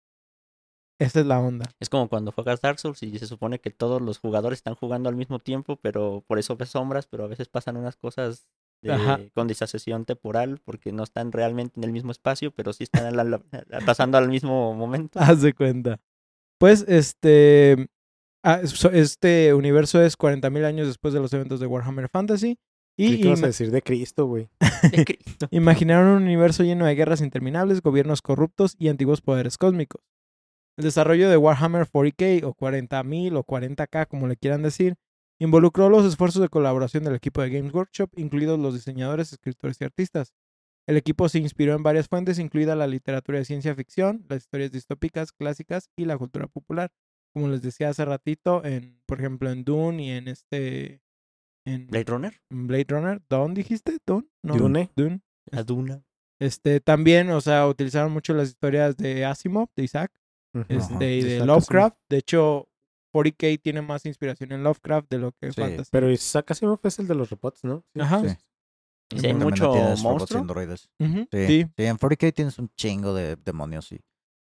[0.99, 1.71] Esa es la onda.
[1.79, 5.07] Es como cuando juegas Dark Souls y se supone que todos los jugadores están jugando
[5.07, 8.47] al mismo tiempo, pero por eso ves sombras, pero a veces pasan unas cosas
[8.81, 9.19] de Ajá.
[9.33, 13.13] condensación temporal porque no están realmente en el mismo espacio, pero sí están
[13.85, 15.19] pasando al mismo momento.
[15.19, 16.01] Haz de cuenta.
[16.59, 17.87] Pues, este.
[18.43, 18.61] ah,
[18.93, 22.57] Este universo es 40.000 años después de los eventos de Warhammer Fantasy.
[22.97, 24.49] ¿Y qué vas a decir de Cristo, güey?
[24.91, 25.47] De Cristo.
[25.51, 30.01] imaginaron un universo lleno de guerras interminables, gobiernos corruptos y antiguos poderes cósmicos.
[30.77, 34.95] El desarrollo de Warhammer 40k o 40.000 o 40k, como le quieran decir,
[35.39, 39.85] involucró los esfuerzos de colaboración del equipo de Games Workshop, incluidos los diseñadores, escritores y
[39.85, 40.33] artistas.
[40.89, 44.71] El equipo se inspiró en varias fuentes, incluida la literatura de ciencia ficción, las historias
[44.71, 46.91] distópicas clásicas y la cultura popular.
[47.31, 51.03] Como les decía hace ratito, en, por ejemplo, en Dune y en este.
[51.63, 53.21] En Blade Runner, en Blade Runner.
[53.29, 53.99] ¿Dune dijiste?
[54.03, 54.29] ¿Dune?
[54.41, 54.89] No, Dune.
[54.95, 55.21] Dune.
[55.51, 56.03] Aduna.
[56.39, 60.11] Este, también, o sea, utilizaron mucho las historias de Asimov, de Isaac,
[60.69, 61.97] este, y de Isaac Lovecraft.
[62.09, 62.67] De hecho,
[63.13, 65.89] 40k tiene más inspiración en Lovecraft de lo que Sí, Fantasy.
[65.91, 67.85] Pero Isaac Asimov es el de los robots, ¿no?
[67.93, 68.01] Sí.
[68.01, 68.27] Ajá.
[68.27, 68.35] Sí.
[69.11, 70.41] Y si hay mucho robots monstruo.
[70.41, 70.89] androides.
[70.99, 71.47] Ujú, Sí.
[71.47, 71.65] sí.
[71.77, 71.83] sí.
[71.85, 73.99] en 40k tienes un chingo de demonios y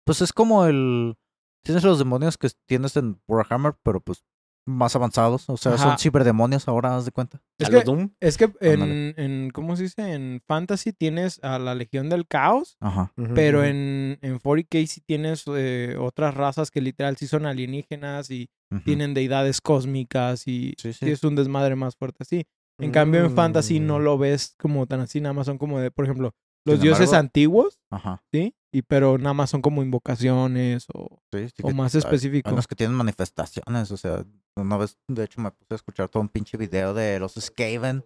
[0.04, 1.16] pues es como el
[1.64, 4.24] tienes los demonios que tienes en Warhammer, pero pues
[4.68, 5.90] más avanzados, o sea, Ajá.
[5.90, 7.40] son ciberdemonios ahora, haz de cuenta.
[7.58, 8.10] Es que, Doom.
[8.18, 10.12] es que en, en, ¿cómo se dice?
[10.12, 13.12] En Fantasy tienes a la Legión del Caos, Ajá.
[13.36, 18.48] Pero en, en 40k sí tienes eh, otras razas que literal sí son alienígenas y
[18.84, 21.10] tienen deidades cósmicas y Sí, sí sí.
[21.12, 22.44] es un desmadre más fuerte así.
[22.78, 24.02] En cambio, en Fantasy no Mm.
[24.02, 26.32] lo ves como tan así, nada más son como de, por ejemplo,
[26.66, 28.22] los Sin dioses embargo- antiguos, Ajá.
[28.32, 28.54] ¿sí?
[28.72, 32.48] Y pero nada más son como invocaciones o, Sí, sí o que- más hay- específico.
[32.48, 34.24] Hay unos que tienen manifestaciones, o sea,
[34.56, 38.04] una vez, de hecho, me puse a escuchar todo un pinche video de los Skaven,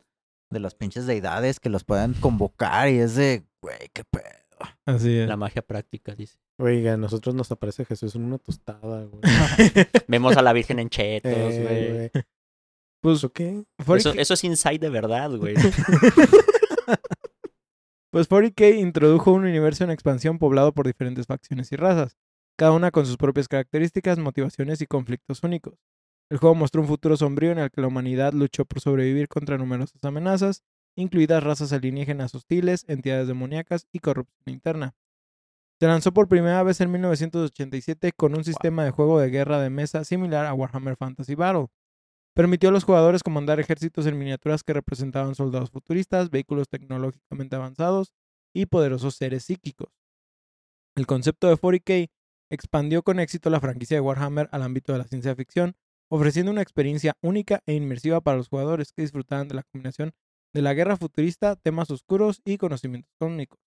[0.52, 4.24] de las pinches deidades que los pueden convocar y es de, güey, qué pedo.
[4.84, 5.28] Así es.
[5.28, 6.38] La magia práctica, dice.
[6.58, 9.20] Oiga, a nosotros nos aparece Jesús en una tostada, güey.
[10.08, 11.92] Vemos a la Virgen en chetos, Eh, güey.
[11.92, 12.24] güey.
[13.00, 13.64] Pues, ¿Eso qué?
[13.78, 15.54] 40K Eso, eso es inside de verdad, güey.
[18.10, 22.16] pues 40K introdujo un universo en expansión poblado por diferentes facciones y razas,
[22.56, 25.74] cada una con sus propias características, motivaciones y conflictos únicos.
[26.30, 29.58] El juego mostró un futuro sombrío en el que la humanidad luchó por sobrevivir contra
[29.58, 30.62] numerosas amenazas,
[30.94, 34.94] incluidas razas alienígenas hostiles, entidades demoníacas y corrupción interna.
[35.80, 39.70] Se lanzó por primera vez en 1987 con un sistema de juego de guerra de
[39.70, 41.68] mesa similar a Warhammer Fantasy Battle.
[42.34, 48.12] Permitió a los jugadores comandar ejércitos en miniaturas que representaban soldados futuristas, vehículos tecnológicamente avanzados
[48.54, 49.88] y poderosos seres psíquicos.
[50.96, 52.10] El concepto de 40K
[52.50, 55.74] expandió con éxito la franquicia de Warhammer al ámbito de la ciencia ficción,
[56.10, 60.12] ofreciendo una experiencia única e inmersiva para los jugadores que disfrutaban de la combinación
[60.52, 63.60] de la guerra futurista, temas oscuros y conocimientos cósmicos.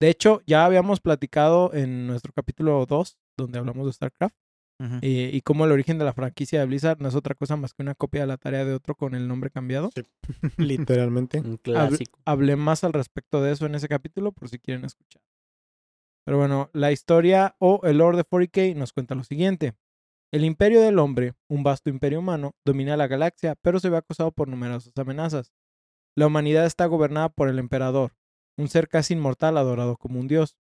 [0.00, 4.34] De hecho, ya habíamos platicado en nuestro capítulo 2, donde hablamos de StarCraft,
[4.78, 7.72] Eh, y cómo el origen de la franquicia de Blizzard no es otra cosa más
[7.72, 9.90] que una copia de la tarea de otro con el nombre cambiado.
[10.58, 11.40] Literalmente.
[11.40, 12.18] Un clásico.
[12.24, 15.22] Hablé más al respecto de eso en ese capítulo por si quieren escuchar.
[16.26, 19.74] Pero bueno, la historia o el lore de 40K nos cuenta lo siguiente.
[20.32, 24.32] El imperio del hombre, un vasto imperio humano, domina la galaxia, pero se ve acosado
[24.32, 25.52] por numerosas amenazas.
[26.16, 28.16] La humanidad está gobernada por el emperador,
[28.58, 30.56] un ser casi inmortal adorado como un dios.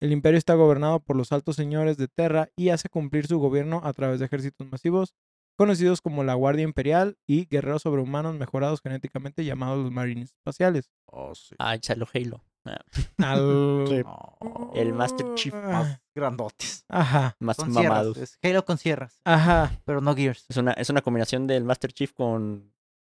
[0.00, 3.80] El imperio está gobernado por los altos señores de Terra y hace cumplir su gobierno
[3.84, 5.14] a través de ejércitos masivos,
[5.56, 10.90] conocidos como la Guardia Imperial y guerreros sobrehumanos mejorados genéticamente llamados los Marines Espaciales.
[11.06, 11.54] Oh, sí.
[11.58, 12.44] Ah, échalo Halo.
[12.64, 12.78] Ah,
[13.18, 14.02] Al- Sí.
[14.04, 16.84] Oh, El Master Chief más grandotes.
[16.88, 18.14] Ajá, más Con mamados.
[18.14, 18.30] sierras.
[18.32, 19.80] Es Halo con sierras, ajá.
[19.84, 20.44] pero no Gears.
[20.48, 22.72] Es una, es una combinación del Master Chief con.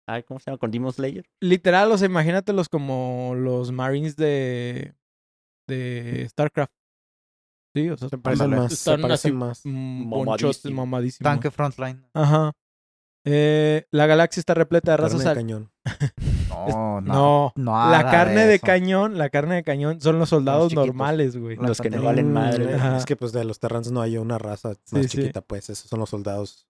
[0.08, 0.58] Ay, ¿Cómo se llama?
[0.60, 1.26] Con Demon Slayer.
[1.39, 4.94] Literal, o sea, imagínatelos como los Marines de,
[5.70, 6.74] de StarCraft.
[7.76, 8.68] Sí, o sea, Se parecen más.
[8.70, 9.62] Se están parecen así, más.
[9.66, 10.86] Mamadísimo.
[10.86, 11.24] mamadísimos.
[11.32, 12.04] Tanque Frontline.
[12.14, 12.52] Ajá.
[13.26, 15.22] Eh, la galaxia está repleta de razas.
[15.24, 15.72] Carne de cañón.
[16.70, 17.54] No, no.
[17.56, 21.56] No, la carne de cañón, la carne de cañón son los soldados normales, güey.
[21.56, 22.76] Los que no valen madre.
[22.76, 22.98] Ajá.
[22.98, 25.10] Es que pues de los Terrans no hay una raza Sí, más sí.
[25.18, 25.70] chiquita, pues.
[25.70, 26.68] Esos son los soldados.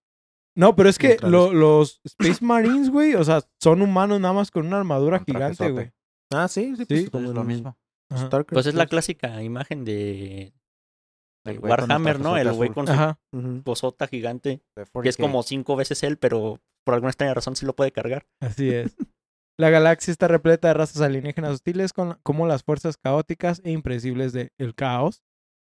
[0.56, 4.52] No, pero es que lo- los Space Marines, güey, o sea, son humanos nada más
[4.52, 5.92] con una armadura gigante, güey.
[6.32, 6.84] Ah, sí, sí.
[6.84, 7.78] Sí, Pues, Es como lo en mismo.
[8.17, 8.89] StarCraft, Pues es la pues.
[8.91, 10.54] clásica imagen de.
[11.45, 12.38] El de Warhammer, ¿no?
[12.38, 13.19] El güey con su Ajá.
[14.10, 14.62] Gigante.
[14.76, 15.22] De Que es 40K.
[15.22, 18.26] como cinco veces él, pero por alguna extraña razón sí lo puede cargar.
[18.41, 18.95] Así es.
[19.60, 24.32] La galaxia está repleta de razas alienígenas hostiles con, como las fuerzas caóticas e impredecibles
[24.32, 25.22] del caos.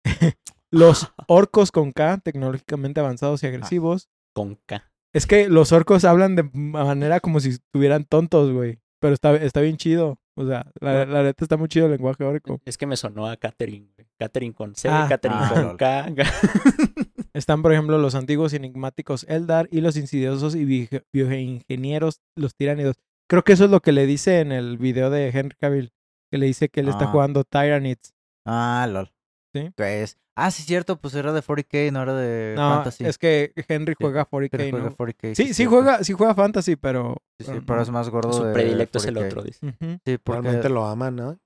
[0.71, 4.09] los orcos con K, tecnológicamente avanzados y agresivos.
[4.33, 4.89] Con K.
[5.13, 8.79] Es que los orcos hablan de manera como si estuvieran tontos, güey.
[9.01, 10.20] Pero está, está bien chido.
[10.37, 12.61] O sea, la, la neta está muy chido el lenguaje orco.
[12.65, 14.09] Es que me sonó a Catherine, güey.
[14.19, 15.07] Catherine con C, Ah.
[15.09, 15.77] Catherine Ah, con.
[15.77, 16.07] K.
[17.35, 22.97] Están, por ejemplo, los antiguos enigmáticos Eldar y los insidiosos y bio- bioingenieros, los tiránidos.
[23.29, 25.93] Creo que eso es lo que le dice en el video de Henry Cavill.
[26.31, 27.09] Que le dice que él está Ah.
[27.09, 28.15] jugando Tyranids.
[28.47, 29.11] Ah, lol.
[29.53, 29.71] Sí.
[29.75, 33.05] Pues, ah, sí, cierto, pues era de 40k, no era de No, Fantasy.
[33.05, 34.97] es que Henry juega 40k, Pero juega ¿no?
[34.97, 35.35] 40K.
[35.35, 37.17] Sí, sí juega, sí juega Fantasy, pero...
[37.41, 39.27] Sí, sí, pero es más gordo Su de predilecto es el 40K.
[39.27, 39.75] otro, dice.
[40.05, 40.43] Sí, porque...
[40.43, 41.39] Realmente lo aman, ¿no?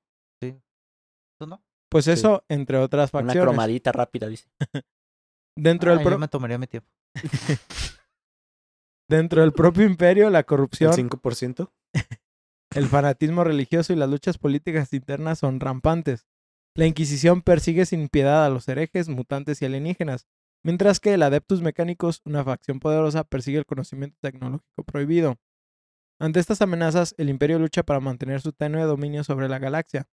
[1.40, 1.62] ¿Tú no?
[1.90, 2.10] Pues Sí.
[2.12, 3.42] eso, entre otras Una facciones.
[3.42, 4.48] cromadita rápida, dice.
[5.56, 6.88] Dentro, Ah, del yo pro- me tomaría mi tiempo.
[9.08, 11.70] dentro del propio imperio, la corrupción, El 5%.
[12.74, 16.26] el fanatismo religioso y las luchas políticas internas son rampantes.
[16.76, 20.26] La Inquisición persigue sin piedad a los herejes, mutantes y alienígenas,
[20.64, 25.38] mientras que el Adeptus Mechanicus, una facción poderosa, persigue el conocimiento tecnológico prohibido.
[26.18, 30.08] Ante estas amenazas, el imperio lucha para mantener su tenue dominio sobre la galaxia.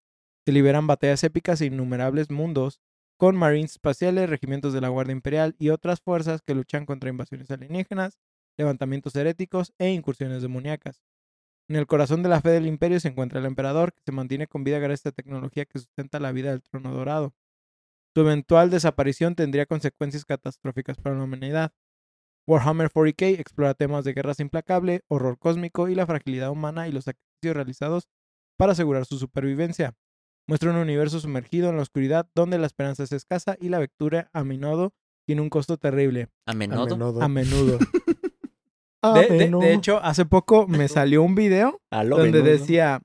[0.44, 2.80] Se liberan batallas épicas e innumerables mundos,
[3.16, 7.52] con marines espaciales, regimientos de la Guardia Imperial y otras fuerzas que luchan contra invasiones
[7.52, 8.18] alienígenas,
[8.56, 11.02] levantamientos heréticos e incursiones demoníacas.
[11.68, 14.46] En el corazón de la fe del imperio se encuentra el emperador, que se mantiene
[14.46, 17.34] con vida gracias a esta tecnología que sustenta la vida del trono dorado.
[18.14, 21.72] Su eventual desaparición tendría consecuencias catastróficas para la humanidad.
[22.46, 27.04] Warhammer 40k explora temas de guerras implacable, horror cósmico y la fragilidad humana y los
[27.04, 28.08] sacrificios realizados
[28.56, 29.94] para asegurar su supervivencia.
[30.48, 34.30] Muestra un universo sumergido en la oscuridad donde la esperanza es escasa y la aventura
[34.32, 34.94] a menudo
[35.26, 36.30] tiene un costo terrible.
[36.46, 37.20] A menudo.
[37.20, 37.78] A menudo.
[39.02, 39.62] A De, de- de menudo.
[39.64, 42.42] hecho, hace poco me salió un video donde menudo.
[42.44, 43.00] decía,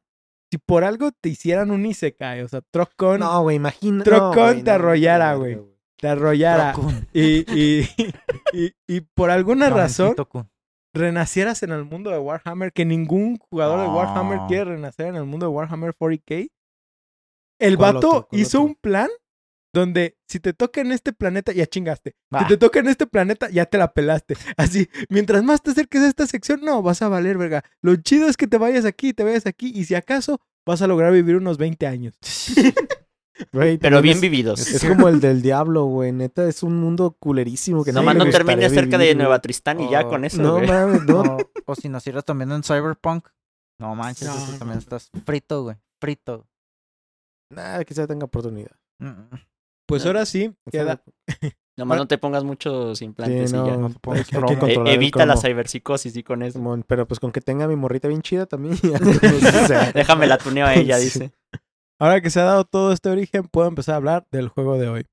[0.51, 4.03] si por algo te hicieran un Isekai, o sea, Trocon No, güey, imagina.
[4.05, 5.59] No, güey, te arrollara, no, güey.
[5.97, 6.73] te arrollara
[7.13, 7.89] y, y,
[8.53, 10.15] y, y por alguna razón
[10.95, 15.25] renacieras en el mundo de Warhammer, que ningún jugador de Warhammer quiere renacer en el
[15.25, 16.49] mundo de Warhammer 40k.
[17.59, 18.67] El ¿Cuál vato hizo otro?
[18.69, 19.09] un plan
[19.73, 22.11] donde si te toca en este planeta, ya chingaste.
[22.11, 22.45] Si Ah.
[22.47, 24.35] te toca en este planeta, ya te la pelaste.
[24.57, 27.63] Así, mientras más te acerques a esta sección, no, vas a valer, verga.
[27.81, 30.87] Lo chido es que te vayas aquí, te vayas aquí, y si acaso, vas a
[30.87, 32.15] lograr vivir unos 20 años.
[33.51, 34.59] Pero bien es- vividos.
[34.67, 36.11] Es como el del diablo, güey.
[36.11, 39.39] Neta, es un mundo culerísimo que Sí, Nomás no termine cerca de Nueva.
[39.41, 40.67] Tristán y ya Oh, con eso, No güey.
[40.67, 41.21] mames, no.
[41.21, 43.27] O, o si nacieras también en Cyberpunk.
[43.79, 44.79] No manches, No, eso no, también no.
[44.81, 45.75] estás frito, güey.
[45.99, 46.47] Frito.
[47.49, 48.71] Nada, quizá tenga oportunidad.
[48.99, 49.29] Mm, mm.
[49.93, 50.09] Pues No.
[50.09, 51.03] ahora sí, queda,
[51.77, 53.65] Nomás no te pongas muchos implantes Sí, y ya.
[53.77, 54.83] no, no te pongas hay que- hay cromo.
[54.85, 56.59] que E- evita la ciberpsicosis y con eso.
[56.59, 58.75] Simón, pero pues con que tenga mi morrita bien chida también.
[58.75, 58.91] ya,
[59.63, 61.05] o sea, Déjame la tuneo a ella, Sí.
[61.05, 61.31] dice.
[61.99, 64.89] Ahora que se ha dado todo este origen, puedo empezar a hablar del juego de
[64.89, 65.05] hoy.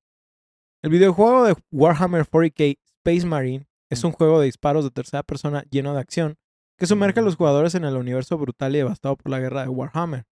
[0.83, 5.63] El videojuego de Warhammer 40k Space Marine es un juego de disparos de tercera persona
[5.69, 6.37] lleno de acción
[6.77, 9.69] que sumerge a los jugadores en el universo brutal y devastado por la guerra de
[9.69, 10.25] Warhammer.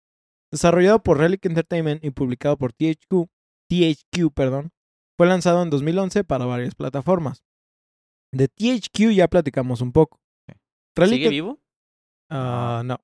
[0.53, 3.27] Desarrollado por Relic Entertainment y publicado por THQ,
[3.69, 4.73] THQ perdón,
[5.17, 7.45] fue lanzado en 2011 para varias plataformas.
[8.33, 10.21] De THQ ya platicamos un poco.
[10.95, 11.61] Relic ¿Sigue vivo?
[12.31, 12.99] Ah, no.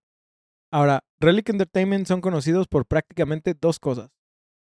[0.72, 4.10] Ahora, Relic Entertainment son conocidos por prácticamente dos cosas.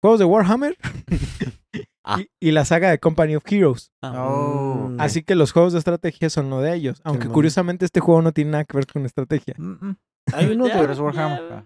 [0.02, 0.78] Juegos de Warhammer
[2.06, 2.19] Ah.
[2.19, 3.91] y, y la saga de Company of Heroes.
[4.02, 4.28] Ah.
[4.28, 4.93] Oh.
[5.00, 7.02] Así que los juegos de estrategia son uno de ellos.
[7.04, 9.56] Aunque curiosamente este juego no tiene nada que ver con estrategia.
[9.58, 9.98] Mm, mm.
[10.34, 11.54] Hay uno, de, Warhammer.
[11.54, 11.65] ah.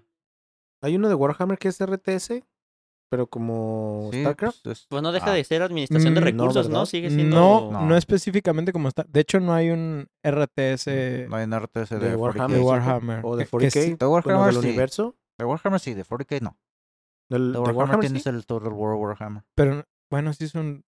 [0.82, 2.44] hay uno de Warhammer que es RTS,
[3.10, 4.58] pero como Sí, StarCraft.
[4.63, 6.74] pues, es- Pues no deja ah, de ser administración de Mm, no, recursos, ¿no?
[6.74, 6.86] ¿verdad?
[6.86, 7.36] Sigue siendo.
[7.36, 7.86] No, No.
[7.86, 9.06] no específicamente como está.
[9.08, 12.17] De hecho, no hay un RTS No hay un RTS de, de 40K.
[12.17, 12.58] Warhammer.
[12.58, 13.20] de sí, Warhammer.
[13.24, 13.72] O de que- que 40K.
[13.84, 14.67] sí- De bueno, Warhammer del sí.
[14.70, 15.15] universo.
[15.38, 16.58] De Warhammer sí, de 40K no.
[17.30, 18.30] Del, De de Warhammer, Warhammer tienes sí.
[18.30, 19.43] el Total War Warhammer.
[19.56, 20.84] pero bueno, sí es un.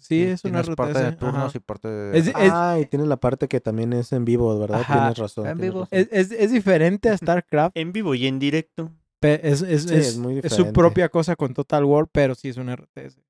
[0.00, 0.76] Sí, es un Tienes RTS.
[0.76, 1.52] parte de turnos ajá.
[1.54, 2.18] y parte de...
[2.18, 4.80] Es- es- Ah, y tienes la parte que también es en vivo, ¿verdad?
[4.80, 4.94] Ajá.
[4.94, 5.46] Tienes razón.
[5.46, 5.84] En tienes vivo.
[5.84, 5.98] razón.
[5.98, 7.76] Es, es- es diferente a StarCraft.
[7.76, 8.90] En vivo y en directo.
[9.22, 12.48] Es, es- Sí, es- es muy es su propia cosa con Total War, pero sí
[12.48, 13.20] es un RTS.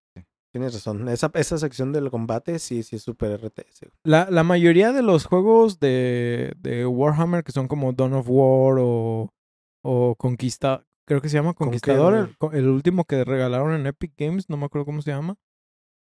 [0.52, 1.08] Tienes razón.
[1.08, 3.88] Esa, esa sección del combate sí, sí es súper RTS.
[4.04, 8.78] La, la mayoría de los juegos de, de Warhammer que son como Dawn of War
[8.80, 9.32] o,
[9.84, 14.12] o Conquista, creo que se llama Conquistador, el, co- el último que regalaron en Epic
[14.18, 15.36] Games, no me acuerdo cómo se llama.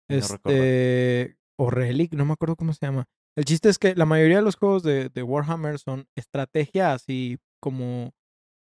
[0.09, 3.05] No Este, o Relic, no me acuerdo cómo se llama.
[3.37, 7.39] El chiste es que la mayoría de los juegos de, de Warhammer son estrategia así
[7.63, 8.13] como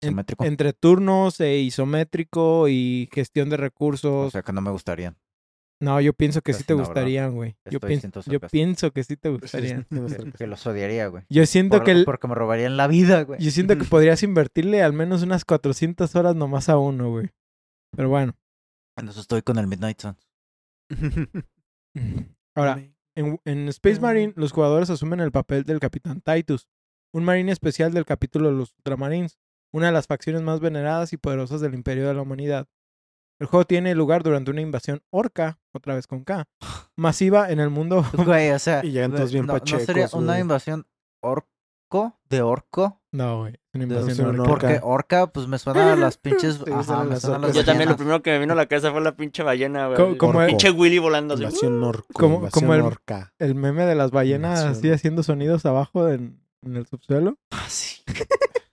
[0.02, 4.32] en- entre turnos e isométrico y gestión de O recursos.
[4.32, 5.16] sea que no me gustarían.
[5.80, 7.56] no, yo pienso que sí te no, gustarían, güey.
[7.70, 9.28] Yo, pienso, yo pienso que sí te
[9.82, 9.86] gustarían.
[10.38, 11.24] Que los odiaría, güey.
[11.28, 13.40] Yo siento Por- que el- Porque me robarían la vida, güey.
[13.40, 17.30] yo siento que podrías invertirle al menos unas 400 horas nomás a uno, güey.
[17.96, 18.34] Pero bueno.
[18.98, 20.26] Entonces estoy con el Midnight Suns.
[22.54, 22.82] Ahora,
[23.14, 26.68] en, en Space Marine, los jugadores asumen el papel del Capitán Titus,
[27.14, 29.38] un marine especial del capítulo de los Ultramarines,
[29.76, 32.66] una de las facciones más veneradas y poderosas del Imperio de la Humanidad.
[33.38, 36.48] El juego tiene lugar durante una invasión orca, otra vez con K,
[36.96, 38.02] masiva en el mundo.
[38.16, 38.82] Güey, o sea...
[38.84, 40.40] Y llegan todos bien no, ¿no sería una güey.
[40.40, 40.86] invasión
[41.22, 42.18] orco?
[42.30, 43.02] ¿De orco?
[43.12, 43.54] No, güey.
[43.74, 44.48] Una invasión orca.
[44.48, 46.54] Porque orca, pues me suena a las pinches...
[46.64, 47.56] Sí, Ajá, me las suenan orcas.
[47.56, 49.88] las Yo también lo primero que me vino a la cabeza fue la pinche ballena,
[49.88, 50.16] güey.
[50.16, 51.42] Como el- pinche Willy volando así.
[51.44, 52.06] Invasión orco.
[52.14, 53.34] Como- invasión como el- orca.
[53.38, 57.36] El meme de las ballenas Invasión así haciendo sonidos abajo en, en el subsuelo.
[57.50, 58.02] Ah, sí.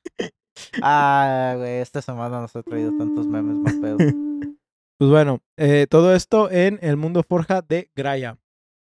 [0.81, 3.99] ah, güey, esta semana nos ha traído tantos memes más pedos.
[4.99, 8.37] Pues bueno, eh, todo esto en el mundo forja de Graya.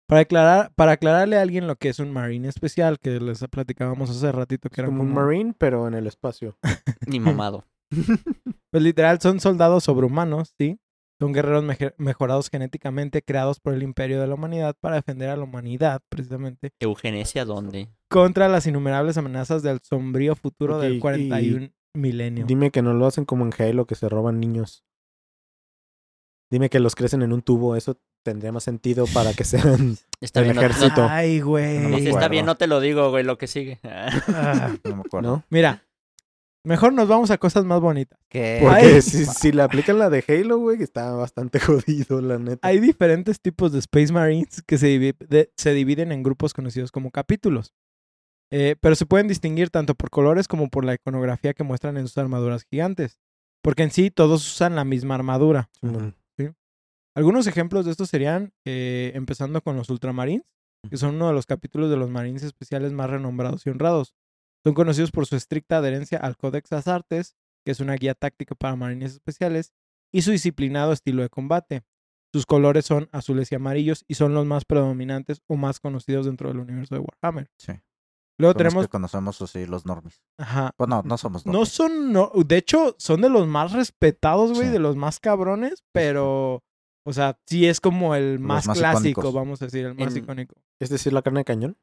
[0.07, 4.09] Para aclarar, para aclararle a alguien lo que es un marine especial, que les platicábamos
[4.11, 6.55] hace ratito que Es era como un marine, pero en el espacio.
[7.07, 7.65] Ni mamado.
[8.69, 10.79] Pues literal, son soldados sobrehumanos, ¿sí?
[11.23, 11.63] Son guerreros
[11.97, 16.71] mejorados genéticamente, creados por el imperio de la humanidad para defender a la humanidad, precisamente,
[16.79, 17.89] Eugenesia, ¿dónde?
[18.09, 22.45] contra las innumerables amenazas del sombrío futuro del 41 milenio.
[22.45, 24.83] Dime que no lo hacen como en Halo, que se roban niños.
[26.51, 27.75] Dime que los crecen en un tubo.
[27.75, 29.97] Eso tendría más sentido para que sean...
[30.21, 31.07] Está El bien, no- no- ejército.
[31.09, 31.79] Ay, güey.
[31.79, 33.79] No está bien, no te lo digo, güey, lo que sigue.
[33.83, 35.29] Ah, No me acuerdo.
[35.29, 35.43] ¿No?
[35.49, 35.83] Mira,
[36.65, 38.19] mejor nos vamos a cosas más bonitas.
[38.29, 38.59] ¿Qué?
[38.61, 39.01] Porque Ay.
[39.01, 42.67] si, si le aplican la de Halo, güey, que está bastante jodido, la neta.
[42.67, 46.91] Hay diferentes tipos de Space Marines que se, divi- de- se dividen en grupos conocidos
[46.91, 47.73] como capítulos.
[48.51, 52.07] Eh, pero se pueden distinguir tanto por colores como por la iconografía que muestran en
[52.07, 53.17] sus armaduras gigantes.
[53.63, 55.69] Porque en sí todos usan la misma armadura.
[57.15, 60.45] Algunos ejemplos de estos serían, eh, empezando con los Ultramarines,
[60.89, 64.15] que son uno de los capítulos de los Marines especiales más renombrados y honrados.
[64.65, 68.75] Son conocidos por su estricta adherencia al Codex Asartes, que es una guía táctica para
[68.75, 69.73] Marines especiales,
[70.13, 71.83] y su disciplinado estilo de combate.
[72.33, 76.49] Sus colores son azules y amarillos y son los más predominantes o más conocidos dentro
[76.49, 77.49] del universo de Warhammer.
[77.57, 77.73] Sí.
[78.39, 78.85] Luego Son los tenemos...
[78.85, 80.21] que conocemos así, los normies.
[80.39, 80.73] Ajá.
[80.77, 81.69] Bueno, no somos No normies.
[81.69, 82.11] son...
[82.11, 84.71] no- de hecho, son de los más respetados, güey, Sí.
[84.73, 86.63] de los más cabrones, pero...
[87.05, 89.33] O sea, sí es como el más, más clásico, icónicos.
[89.33, 90.55] vamos a decir, el más En- icónico.
[90.79, 91.77] Es decir, la carne de cañón.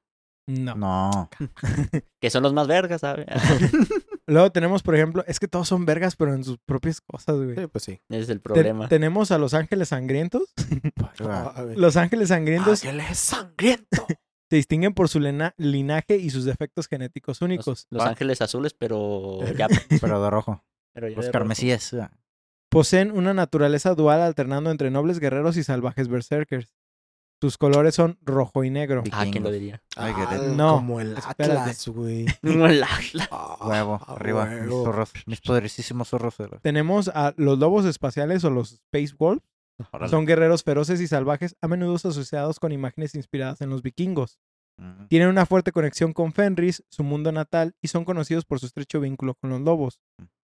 [0.46, 0.74] No.
[0.74, 1.30] No.
[2.20, 3.26] que son los más vergas, ¿sabes?
[4.26, 7.56] Luego tenemos, por ejemplo, es que todos son vergas, pero en sus propias cosas, güey.
[7.56, 8.00] Sí, pues sí.
[8.08, 8.88] Ese es el Te- problema.
[8.88, 10.52] tenemos a los ángeles sangrientos.
[11.22, 11.64] Ah.
[11.76, 14.06] Los ángeles sangrientos Ángeles sangriento.
[14.48, 15.20] se distinguen por su
[15.58, 17.66] linaje y sus defectos genéticos únicos.
[17.66, 18.08] Los, los Ah.
[18.10, 19.66] ángeles azules, pero ya.
[20.00, 20.64] Pero de rojo.
[20.94, 21.92] Pero ya Los de carmesíes.
[21.94, 22.10] ah.
[22.70, 26.74] Poseen una naturaleza dual alternando entre nobles guerreros y salvajes berserkers.
[27.40, 29.02] Sus colores son rojo y negro.
[29.12, 29.82] Ah, ¿quién lo diría?
[29.96, 31.58] Ay, que Ah, No, Como el espérate.
[31.58, 32.26] Atlas, güey.
[32.42, 33.28] No, el Atlas.
[33.30, 34.44] Ah, Huevo, arriba.
[34.46, 35.12] Mis zorros.
[35.26, 36.36] Mis poderosísimos zorros.
[36.62, 39.42] Tenemos a los lobos espaciales o los Space Wolves.
[39.92, 40.10] Órale.
[40.10, 44.38] Son guerreros feroces y salvajes, a menudo asociados con imágenes inspiradas en los vikingos.
[45.08, 49.00] Tienen una fuerte conexión con Fenris, su mundo natal, y son conocidos por su estrecho
[49.00, 50.00] vínculo con los lobos.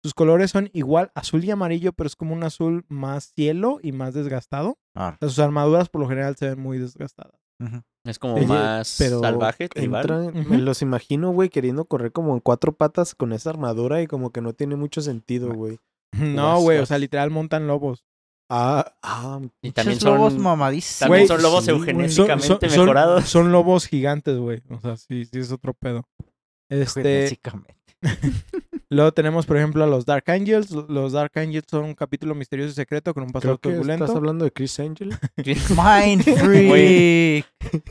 [0.04, 3.92] Sus colores son igual azul y amarillo, pero es como un azul más cielo y
[3.92, 4.78] más desgastado.
[4.96, 5.16] Arre.
[5.18, 7.40] O sea, sus armaduras por lo general se ven muy desgastadas.
[7.64, 7.82] Ujú.
[8.04, 10.34] Es como más pero salvaje, tribal.
[10.34, 14.32] me los imagino, güey, queriendo correr como en cuatro patas con esa armadura y como
[14.32, 15.78] que no tiene mucho sentido, güey.
[16.20, 18.04] No, güey, o sea, literal montan lobos.
[18.50, 21.00] Ah, ah, Y también Pinches lobos son, mamadísimos.
[21.00, 21.72] también Güey, son lobos sí.
[21.72, 23.24] Son, son- son- mejorados.
[23.26, 24.62] son lobos gigantes, güey.
[24.70, 26.04] O sea, sí, sí es otro pedo.
[26.70, 27.76] Este, Genéticamente.
[28.92, 30.70] luego tenemos, por ejemplo, a los Dark Angels.
[30.72, 34.06] Los Dark Angels son un capítulo misterioso y secreto con un pasado creo que turbulento.
[34.06, 35.10] estás hablando de Chris Angel.
[35.38, 37.46] Mind freak.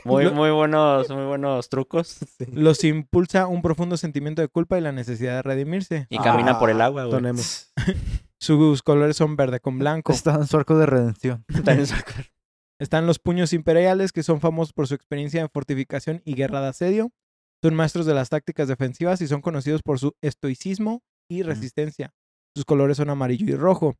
[0.05, 2.17] Muy, muy buenos, muy buenos trucos.
[2.37, 2.45] Sí.
[2.53, 6.07] Los impulsa un profundo sentimiento de culpa y la necesidad de redimirse.
[6.09, 7.17] Y camina por el Ah, agua, güey.
[7.17, 7.71] Tenemos.
[8.39, 10.11] Sus colores son verde con blanco.
[10.13, 11.43] Está en su arco de redención.
[11.63, 12.13] También saca-
[12.79, 16.67] Están los puños imperiales, que son famosos por su experiencia en fortificación y guerra de
[16.69, 17.11] asedio.
[17.63, 22.13] Son maestros de las tácticas defensivas y son conocidos por su estoicismo y resistencia.
[22.55, 23.95] Sus colores son amarillo y rojo.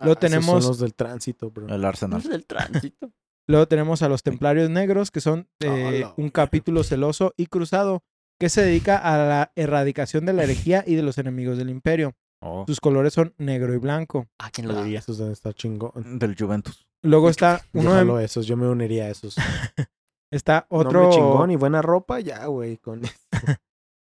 [0.00, 1.68] Ah, esos tenemos- Son los del tránsito, bro.
[1.68, 2.20] El arsenal.
[2.20, 3.10] es del tránsito.
[3.48, 8.02] Luego tenemos a los templarios negros, que son eh, un capítulo celoso y cruzado,
[8.40, 12.14] que se dedica a la erradicación de la herejía y de los enemigos del imperio.
[12.40, 14.26] Oh, Sus colores son negro y blanco.
[14.38, 15.00] Ah, ¿quién lo Ah, diría?
[15.00, 16.18] esos deben estar chingón.
[16.18, 16.86] Del Juventus.
[17.02, 19.36] Luego está uno de, esos, yo me uniría a esos.
[20.32, 22.78] está Otro chingón y buena ropa, ya, güey.
[22.78, 23.02] Con...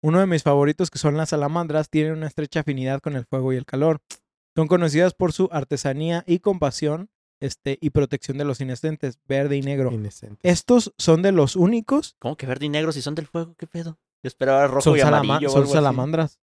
[0.01, 3.53] Uno de mis favoritos, que son las salamandras, tienen una estrecha afinidad con el fuego
[3.53, 4.01] y el calor.
[4.55, 7.09] Son conocidas por su artesanía y compasión
[7.39, 9.91] este, y protección de los inocentes, verde y negro.
[9.91, 10.47] Inocente.
[10.49, 12.15] Estos son de los únicos.
[12.19, 13.55] ¿Cómo que verde y negro si son del fuego?
[13.57, 13.97] ¿Qué pedo?
[14.24, 15.74] Yo esperaba rojo Son, y salama- amarillo o son así.
[15.74, 16.39] salamandras.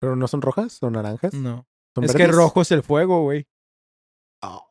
[0.00, 0.74] ¿Pero no son rojas?
[0.74, 1.34] ¿Son naranjas?
[1.34, 1.66] No.
[1.94, 3.46] ¿Son Es que rojo es el fuego, güey.
[4.42, 4.68] Oh.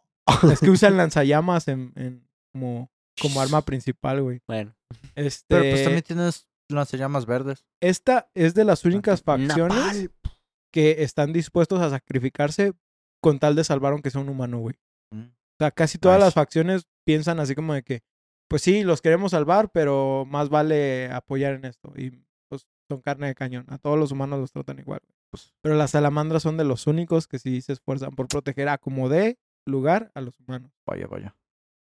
[0.52, 2.92] Es que usan lanzallamas en, en- como,
[3.22, 4.42] como arma principal, güey.
[4.48, 4.76] Bueno,
[5.16, 7.66] Este, Pero pues también tienes lanzallamas verdes.
[7.82, 9.48] Esta es de las únicas Napal.
[9.48, 10.10] facciones
[10.72, 12.74] que están dispuestos a sacrificarse
[13.22, 14.76] con tal de salvar aunque sea un humano, güey.
[15.12, 15.26] Mm.
[15.28, 18.02] O sea, casi todas las facciones piensan así como de que,
[18.50, 21.94] pues sí, los queremos salvar, pero más vale apoyar en esto.
[21.96, 22.12] Y
[22.50, 23.66] pues son carne de cañón.
[23.70, 25.02] A todos los humanos los tratan igual.
[25.30, 28.78] Pues, pero las salamandras son de los únicos que sí se esfuerzan por proteger a
[28.78, 30.72] como dé lugar a los humanos.
[30.86, 31.36] Vaya, vaya.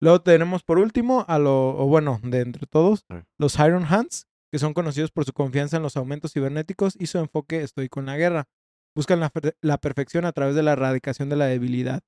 [0.00, 3.04] Luego tenemos por último a lo, o bueno, de entre todos,
[3.36, 7.18] los Iron Hands, que son conocidos por su confianza en los aumentos cibernéticos y su
[7.18, 8.48] enfoque estoico en la guerra.
[8.94, 12.02] Buscan la, la perfección a través de la erradicación de la debilidad.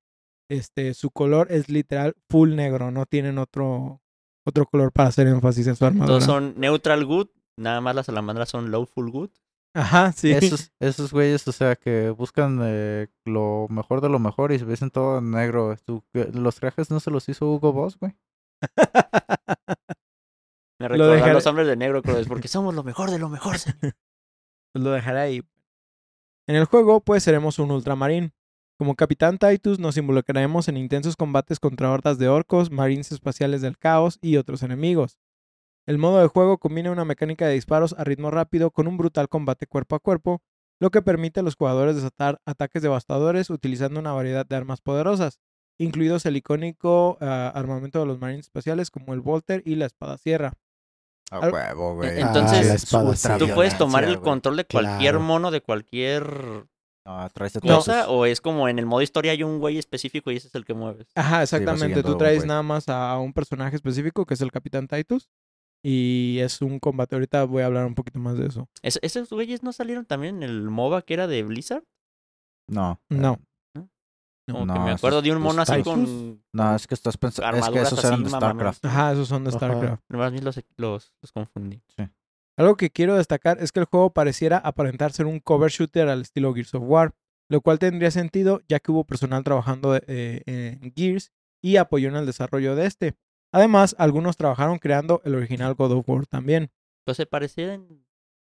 [0.49, 4.01] Este, su color es literal full negro, no tienen otro,
[4.45, 6.07] otro color para hacer énfasis en su armadura.
[6.07, 7.28] todos son neutral good.
[7.57, 9.30] Nada más las salamandras son lawful good.
[9.74, 10.32] Ajá, sí.
[10.32, 14.64] Esos, esos güeyes, o sea, que buscan eh, lo mejor de lo mejor y se
[14.64, 15.76] ven todo en negro.
[15.84, 18.16] Tú- que- los trajes no se los hizo Hugo Boss, güey.
[20.80, 23.58] Me Lo los hombres de negro, creo, es porque somos lo mejor de lo mejor,
[23.58, 23.94] señor.
[24.74, 25.42] Lo dejaré ahí.
[26.48, 28.32] En el juego, pues seremos un ultramarín.
[28.78, 33.76] Como Capitán Titus, nos involucraremos en intensos combates contra hordas de orcos, marines espaciales del
[33.76, 35.18] caos y otros enemigos.
[35.91, 39.28] El modo de juego combina una mecánica de disparos a ritmo rápido con un brutal
[39.28, 40.41] combate cuerpo a cuerpo,
[40.78, 45.41] lo que permite a los jugadores desatar ataques devastadores utilizando una variedad de armas poderosas,
[45.78, 50.16] incluidos el icónico ah, armamento de los marines espaciales como el Volter y la espada
[50.16, 50.53] sierra.
[51.32, 52.20] A huevo, güey.
[52.20, 53.45] Entonces, Ah, ultra sí.
[53.45, 55.20] ¿Tú puedes tomar el control de cualquier Claro.
[55.20, 56.68] mono, de cualquier
[57.05, 58.09] No, traes de cosa?
[58.09, 60.64] ¿O es como en el modo historia hay un güey específico y ese es el
[60.64, 61.09] que mueves?
[61.16, 62.05] Ajá, exactamente.
[62.05, 65.28] Tú traes nada más a un personaje específico que es el Capitán Titus.
[65.83, 67.14] Y es un combate.
[67.16, 68.68] Ahorita voy a hablar un poquito más de eso.
[68.83, 71.85] ¿Es- ¿Esos güeyes no salieron también en el MOBA que era de Blizzard?
[72.68, 73.01] No.
[73.09, 73.39] No.
[74.51, 76.43] Como No, que me acuerdo de un mono así con...
[76.53, 77.49] No, es que estás pensando.
[77.57, 78.31] Es que Armaduras esos eran de.
[78.31, 78.85] StarCraft.
[78.85, 79.59] Ajá, esos son de Ajá.
[79.59, 80.03] StarCraft.
[80.09, 81.81] Nomás bien los, los, los confundí.
[82.59, 86.22] Algo que quiero destacar es que el juego pareciera aparentar ser un cover shooter al
[86.22, 87.14] estilo Gears of War.
[87.49, 92.16] Lo cual tendría sentido ya que hubo personal trabajando eh, en Gears y apoyó en
[92.16, 93.14] el desarrollo de este.
[93.53, 96.70] Además, algunos trabajaron creando el original God of War también.
[97.05, 97.86] Pues se parecían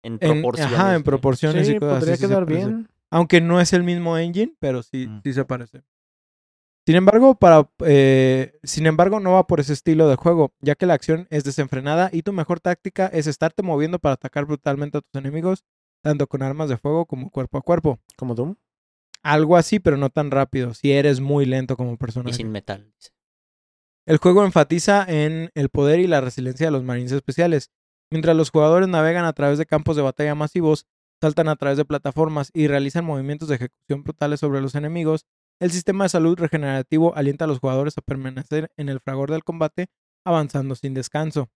[0.03, 0.75] en En, proporciones.
[0.79, 2.23] ajá, en proporciones Sí, y cosas podría así.
[2.23, 2.89] sí quedar bien.
[3.11, 5.21] Aunque no es el mismo engine, pero sí, Mm.
[5.23, 5.83] sí se parece.
[6.87, 10.85] Sin embargo, para, eh, sin embargo, no va por ese estilo de juego, ya que
[10.85, 15.01] la acción es desenfrenada y tu mejor táctica es estarte moviendo para atacar brutalmente a
[15.01, 15.65] tus enemigos,
[16.03, 17.99] tanto con armas de fuego como cuerpo a cuerpo.
[18.19, 18.57] ¿Como Doom?
[19.23, 22.35] Algo así, pero no tan rápido, si eres muy lento como Y personaje.
[22.37, 22.93] sin metal.
[22.99, 23.13] dice.
[24.07, 27.71] El juego enfatiza en el poder y la resiliencia de los marines especiales.
[28.11, 30.87] Mientras los jugadores navegan a través de campos de batalla masivos,
[31.23, 35.25] saltan a través de plataformas y realizan movimientos de ejecución brutales sobre los enemigos,
[35.59, 39.43] el sistema de salud regenerativo alienta a los jugadores a permanecer en el fragor del
[39.43, 39.87] combate,
[40.25, 41.49] avanzando sin descanso.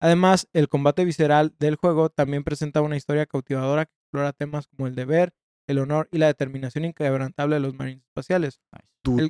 [0.00, 4.88] Además, el combate visceral del juego también presenta una historia cautivadora que explora temas como
[4.88, 5.32] el deber,
[5.68, 8.60] el honor y la determinación inquebrantable de los marines espaciales.
[9.04, 9.28] El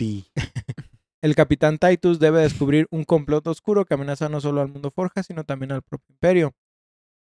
[1.35, 5.45] capitán Titus debe descubrir un complot oscuro que amenaza no solo al mundo Forja, sino
[5.45, 6.55] también al propio imperio.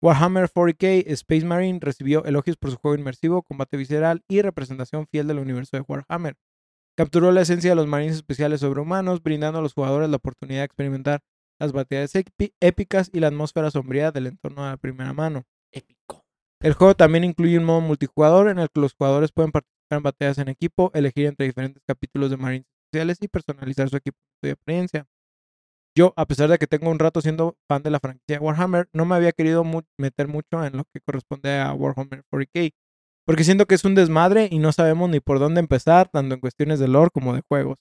[0.02, 5.28] Warhammer 40k Space Marine recibió elogios por su juego inmersivo, combate visceral y representación fiel
[5.28, 6.36] del universo de Warhammer.
[6.98, 10.66] Capturó la esencia de los marines especiales sobrehumanos, brindando a los jugadores la oportunidad de
[10.66, 11.22] experimentar
[11.60, 15.44] las batallas épi- épicas y la atmósfera sombría del entorno de la primera mano.
[15.72, 16.24] Épico.
[16.62, 20.04] El juego también incluye un modo multijugador en el que los jugadores pueden participar en
[20.04, 24.52] batallas en equipo, elegir entre diferentes capítulos de Marines especiales y personalizar su equipo de
[24.52, 25.06] experiencia.
[25.98, 29.06] Yo, a pesar de que tengo un rato siendo fan de la franquicia Warhammer, no
[29.06, 32.72] me había querido mu- meter mucho en lo que corresponde a Warhammer 40k,
[33.28, 36.42] porque siento que es un desmadre y no sabemos ni por dónde empezar, tanto en
[36.42, 37.78] cuestiones de lore como de juegos.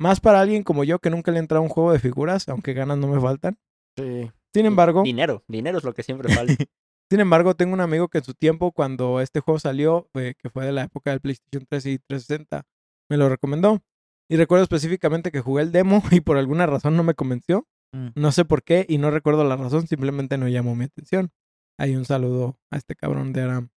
[0.00, 2.48] Más para alguien como yo que nunca le he entrado a un juego de figuras,
[2.48, 3.58] aunque ganas no me faltan.
[3.96, 4.30] Sí.
[4.54, 5.44] Sin embargo, Dinero.
[5.48, 6.54] Dinero es lo que siempre falta.
[7.10, 10.48] sin embargo, tengo un amigo que en su tiempo, cuando este juego salió, eh, que
[10.48, 12.62] fue de la época del PlayStation 3 y 360,
[13.08, 13.82] me lo recomendó.
[14.30, 17.66] Y recuerdo específicamente que jugué el demo y por alguna razón no me convenció.
[17.92, 18.08] Mm.
[18.14, 21.30] No sé por qué y no recuerdo la razón, simplemente no llamó mi atención.
[21.78, 23.70] Ahí un saludo a este cabrón de Aram.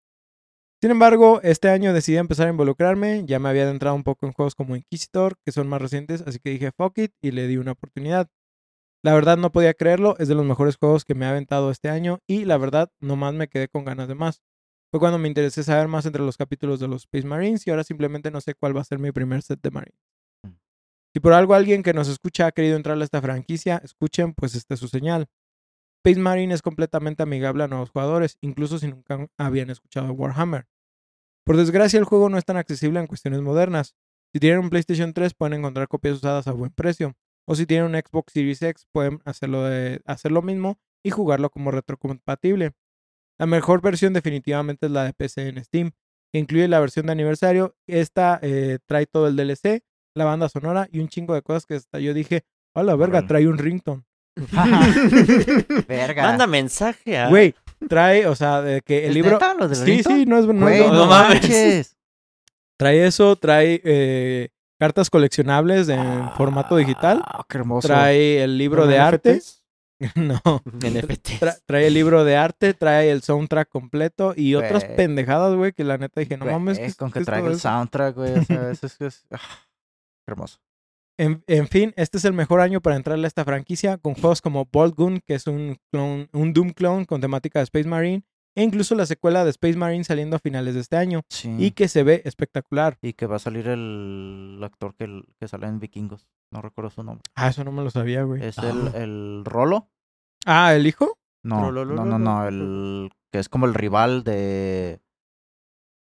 [0.80, 3.24] Sin embargo, este año decidí empezar a involucrarme.
[3.26, 6.38] Ya me había adentrado un poco en juegos como Inquisitor, que son más recientes, así
[6.38, 8.30] que dije fuck it y le di una oportunidad.
[9.02, 11.88] La verdad no podía creerlo, es de los mejores juegos que me ha aventado este
[11.88, 14.40] año y la verdad nomás me quedé con ganas de más.
[14.90, 17.84] Fue cuando me interesé saber más entre los capítulos de los Space Marines y ahora
[17.84, 20.00] simplemente no sé cuál va a ser mi primer set de Marines.
[20.42, 20.52] Mm.
[21.12, 24.54] Si por algo alguien que nos escucha ha querido entrar a esta franquicia, escuchen, pues
[24.54, 25.28] esta es su señal.
[26.04, 30.66] Space Marine es completamente amigable a nuevos jugadores, incluso si nunca habían escuchado Warhammer.
[31.44, 33.94] Por desgracia, el juego no es tan accesible en cuestiones modernas.
[34.32, 37.14] Si tienen un PlayStation 3 pueden encontrar copias usadas a buen precio,
[37.46, 41.50] o si tienen un Xbox Series X pueden hacerlo, de, hacer lo mismo y jugarlo
[41.50, 42.72] como retrocompatible.
[43.38, 45.92] La mejor versión definitivamente es la de PC en Steam,
[46.32, 47.74] que incluye la versión de aniversario.
[47.86, 49.82] Esta eh, trae todo el DLC,
[50.16, 52.42] la banda sonora y un chingo de cosas que hasta yo dije,
[52.74, 54.02] a la verga, trae un ringtone.
[55.88, 56.22] Verga.
[56.22, 57.28] Manda mensaje a.
[57.28, 57.54] Güey,
[57.88, 59.32] trae, o sea, de que el ¿Es libro...
[59.32, 60.16] neta lo del Sí, ringtone?
[60.18, 60.94] sí, no es, no es Güey, broma.
[60.94, 61.40] no, no mames.
[61.42, 61.96] manches.
[62.78, 67.22] Trae eso, trae eh, cartas coleccionables en formato digital.
[67.24, 67.88] Ah, qué hermoso.
[67.88, 69.42] Trae el libro ¿Con de arte.
[70.00, 70.16] NFTs?
[70.16, 70.40] no.
[70.64, 71.28] NFT.
[71.40, 75.84] Tra- trae el libro de arte, trae el soundtrack completo y otras pendejadas, güey, que
[75.84, 76.78] la neta dije, no Güey, mames.
[76.78, 77.62] ¿qué es- con que traiga el eso?
[77.68, 78.38] soundtrack, güey.
[78.38, 79.40] O sea, eso es, es- ah,
[80.26, 80.58] hermoso.
[81.20, 84.40] En, en fin, este es el mejor año para entrarle a esta franquicia con juegos
[84.40, 88.22] como Bolt Gun, que es un, clon, un Doom clone con temática de Space Marine,
[88.54, 91.54] e incluso la secuela de Space Marine saliendo a finales de este año Sí.
[91.58, 92.98] y que se ve espectacular.
[93.02, 96.26] Y que va a salir el actor que, que sale en Vikingos.
[96.50, 97.22] No recuerdo su nombre.
[97.34, 98.42] Ah, eso no me lo sabía, güey.
[98.44, 99.90] Es el, el Rolo.
[100.46, 101.18] Ah, ¿el hijo?
[101.44, 102.48] No, Rolo, no, Rolo, no, no.
[102.48, 105.00] El que es como el rival de.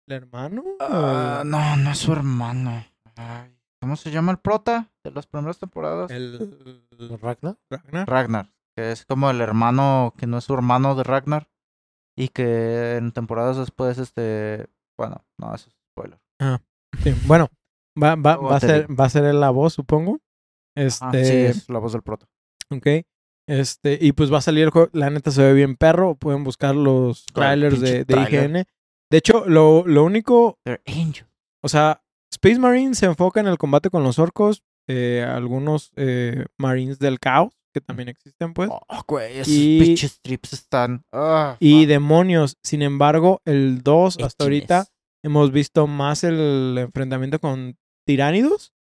[0.07, 0.63] ¿El hermano?
[0.79, 2.85] Ah, no, no es su hermano.
[3.15, 6.11] Ay, ¿Cómo se llama el prota de las primeras temporadas?
[6.11, 6.83] el...
[7.21, 7.57] ¿Ragnar?
[7.69, 8.07] Ragnar.
[8.09, 8.53] Ragnar.
[8.75, 11.47] Que es como el hermano que no es su hermano de Ragnar.
[12.15, 14.67] Y que en temporadas después, este.
[14.97, 16.19] Bueno, no, eso es spoiler.
[17.03, 17.49] Sí, bueno,
[18.01, 20.19] va, va, va, a ser, va a ser la voz, supongo.
[20.75, 22.27] Este, Ah, sí, es la voz del prota.
[22.69, 22.87] ok.
[23.47, 24.89] Este, y pues va a salir el juego.
[24.93, 26.15] La neta se ve bien perro.
[26.15, 28.21] Pueden buscar los trailers de, de.
[28.21, 28.53] IGN.
[29.11, 30.59] De hecho, lo, lo único,
[31.61, 32.01] o sea,
[32.31, 34.63] Space Marine se enfoca en el combate con los orcos.
[34.87, 38.69] eh, algunos eh, Marines del caos, que también existen, pues.
[38.71, 41.03] Oh, güey, esos Y- pinches trips están.
[41.11, 42.57] ah, Y demonios.
[42.63, 44.85] Sin embargo, el 2 hasta ahorita
[45.23, 48.73] hemos visto más el enfrentamiento con tiránidos.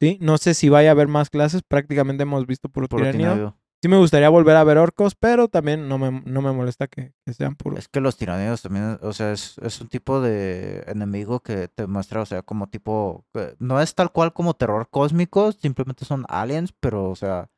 [0.00, 0.18] ¿sí?
[0.20, 3.30] No sé si vaya a haber más clases, prácticamente hemos visto puro, puro tiránido.
[3.30, 3.56] tiránido.
[3.82, 7.14] Sí me gustaría volver a ver orcos, pero también no me, no me molesta que,
[7.24, 7.78] que sean puros.
[7.78, 11.86] Es que los tiranidos también, o sea, es, es un tipo de enemigo que te
[11.86, 13.24] muestra, o sea, como tipo,
[13.58, 17.48] no es tal cual como terror cósmico, simplemente son aliens, pero, o sea,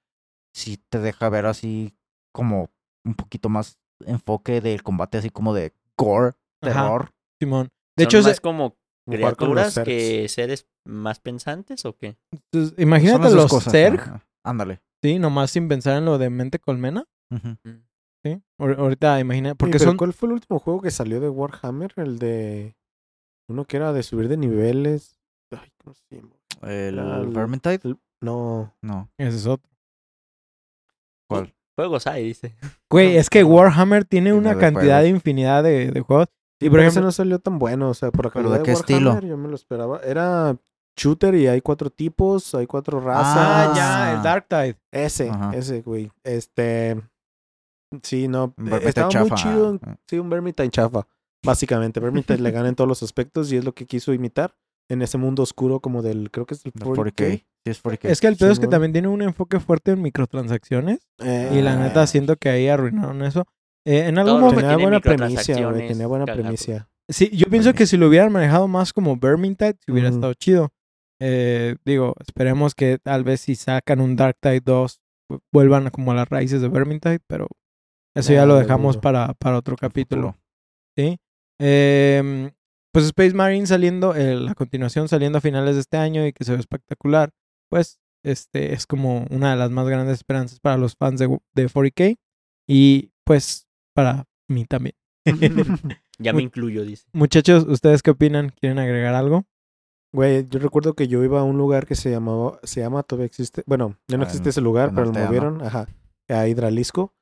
[0.54, 1.94] sí te deja ver así
[2.34, 2.70] como
[3.04, 6.32] un poquito más enfoque del combate, así como de gore,
[6.62, 6.72] Ajá.
[6.82, 7.10] terror.
[7.40, 7.68] Simón.
[7.96, 8.76] De ¿Son hecho, más se- como
[9.08, 12.16] criaturas que seres más pensantes o qué?
[12.78, 14.22] imagínate los cosas, Zerg.
[14.44, 14.80] Ándale.
[15.02, 17.56] sí, nomás sin pensar en lo de mente colmena, Ujú.
[18.24, 18.42] sí.
[18.58, 21.92] Ahor- ahorita imagina, porque son ¿Cuál fue el último juego que salió de Warhammer?
[21.96, 22.74] El de.
[23.48, 25.18] Uno que era de subir de niveles.
[25.50, 26.34] Ay, ¿cómo se llama?
[26.62, 28.72] El Vermintide, el- No.
[28.82, 29.10] no.
[29.18, 29.68] ese es otro.
[31.32, 31.54] ¿Cuál?
[31.76, 32.54] Juegos hay, dice.
[32.90, 35.02] Güey, es que Warhammer tiene una de cantidad juegos.
[35.02, 36.26] de infinidad de, de juegos.
[36.60, 37.88] Sí, Y por ejemplo, no salió tan bueno.
[37.88, 39.18] O sea, por acá ¿Pero de qué estilo?
[39.20, 40.00] Yo me lo esperaba.
[40.04, 40.56] Era
[40.96, 43.34] shooter y hay cuatro tipos, hay cuatro razas.
[43.38, 44.76] Ah, ya, el Dark Tide.
[44.92, 45.52] Ese, Ajá.
[45.56, 46.12] ese, güey.
[46.22, 47.00] Este.
[48.02, 48.54] Sí, no.
[48.58, 49.78] Eh, Estaba muy chido.
[49.82, 49.96] Ah.
[50.06, 51.06] Sí, un Vermintide chafa.
[51.44, 54.54] Básicamente, Vermintide le gana en todos los aspectos y es lo que quiso imitar
[54.88, 57.12] en ese mundo oscuro como del, creo que es el De 40K.
[57.14, 57.44] 40K.
[57.64, 58.08] Sí, es 40K.
[58.10, 60.98] Es que el pedo es que también tiene un enfoque fuerte en microtransacciones.
[61.18, 63.46] Eh, Y la neta siento que ahí arruinaron eso.
[63.86, 64.60] Eh, en algún momento...
[64.60, 65.88] Tenía buena premisa, güey.
[65.88, 66.88] Tenía buena premisa.
[67.08, 70.70] Sí, yo pienso que si lo hubieran manejado más como Vermintide, si hubiera estado chido.
[71.20, 76.12] Eh, digo, esperemos que tal vez si sacan un Dark Tide 2 vu- vuelvan como
[76.12, 77.46] a las raíces de Vermintide, pero
[78.14, 80.36] eso ya Ah, lo dejamos para, para otro capítulo.
[80.96, 81.18] ¿sí?
[81.60, 82.50] Em,
[82.92, 86.44] pues Space Marine saliendo, eh, la continuación saliendo a finales de este año y que
[86.44, 87.30] se ve espectacular,
[87.70, 91.68] pues este es como una de las más grandes esperanzas para los fans de, de
[91.68, 92.16] 40K
[92.68, 94.94] y pues para mí también.
[96.18, 97.04] Ya me incluyo, dice.
[97.12, 98.50] Muchachos, ¿ustedes qué opinan?
[98.60, 99.44] ¿Quieren agregar algo?
[100.12, 103.26] Güey, yo recuerdo que yo iba a un lugar que se llamaba, se llama, todavía
[103.26, 105.88] existe, bueno, ya no Ah, existe ese lugar, pero lo movieron, ajá,
[106.28, 107.12] a Hidralisco,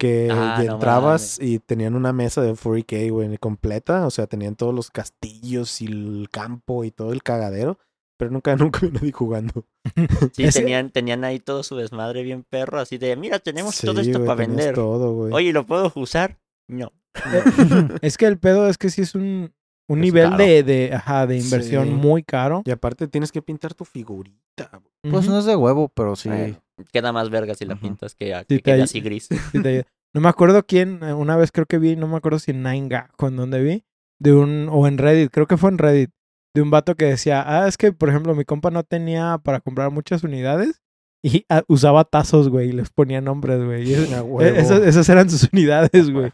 [0.00, 4.56] que Ah, no entrabas y tenían una mesa de 40K, güey, completa, o sea, tenían
[4.56, 7.78] todos los castillos y el campo y todo el cagadero,
[8.16, 9.64] pero nunca, nunca vi nadie jugando.
[10.32, 14.18] Sí, tenían, tenían ahí todo su desmadre bien perro, así de, mira, tenemos todo esto
[14.18, 14.74] güey, para vender.
[14.74, 15.32] todo, güey.
[15.32, 16.38] Oye, ¿lo puedo usar?
[16.68, 16.92] No.
[18.02, 19.52] es que el pedo es que sí es un,
[19.88, 21.90] un Es nivel de, de, ajá, de inversión Sí.
[21.94, 22.62] muy caro.
[22.64, 25.12] Y aparte tienes que pintar tu figurita, güey.
[25.12, 26.28] Pues no es de huevo, pero sí.
[26.28, 26.56] Bueno,
[26.92, 29.28] queda más verga si la pintas que, a- Sí, que te quede ay- así gris.
[29.52, 29.84] Sí te ayuda.
[30.12, 32.64] No me acuerdo quién, eh, una vez creo que vi, no me acuerdo si en
[32.64, 32.88] Nine
[33.20, 33.84] en donde vi,
[34.20, 36.10] de un, o en Reddit, creo que fue en Reddit,
[36.52, 39.60] de un vato que decía, ah, es que, por ejemplo, mi compa no tenía para
[39.60, 40.82] comprar muchas unidades
[41.22, 43.88] y ah, usaba tazos, güey, y les ponía nombres, güey.
[43.88, 44.56] y es- A eh, huevo.
[44.58, 46.32] esas, esas eran sus unidades, güey.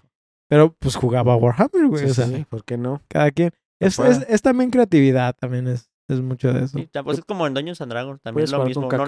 [0.48, 3.02] Pero pues jugaba Warhammer, güey, Sí, o sea, sí, ¿por qué no?
[3.08, 3.50] cada quien.
[3.78, 6.78] Es, es, es también creatividad, también es, es mucho de eso.
[7.04, 8.88] Pues es como en Dungeons and Dragons, también es lo jugar mismo.
[8.88, 8.98] con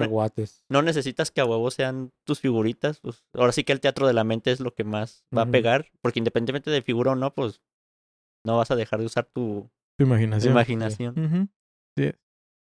[0.69, 2.99] No, no necesitas que a huevo sean tus figuritas.
[2.99, 5.45] Pues ahora sí que el teatro de la mente es lo que más va a
[5.45, 5.87] pegar.
[6.01, 7.61] Porque independientemente de figura o no, pues
[8.45, 10.51] no vas a dejar de usar tu, Tu tu imaginación.
[10.53, 11.49] imaginación.
[11.97, 12.15] Sí es.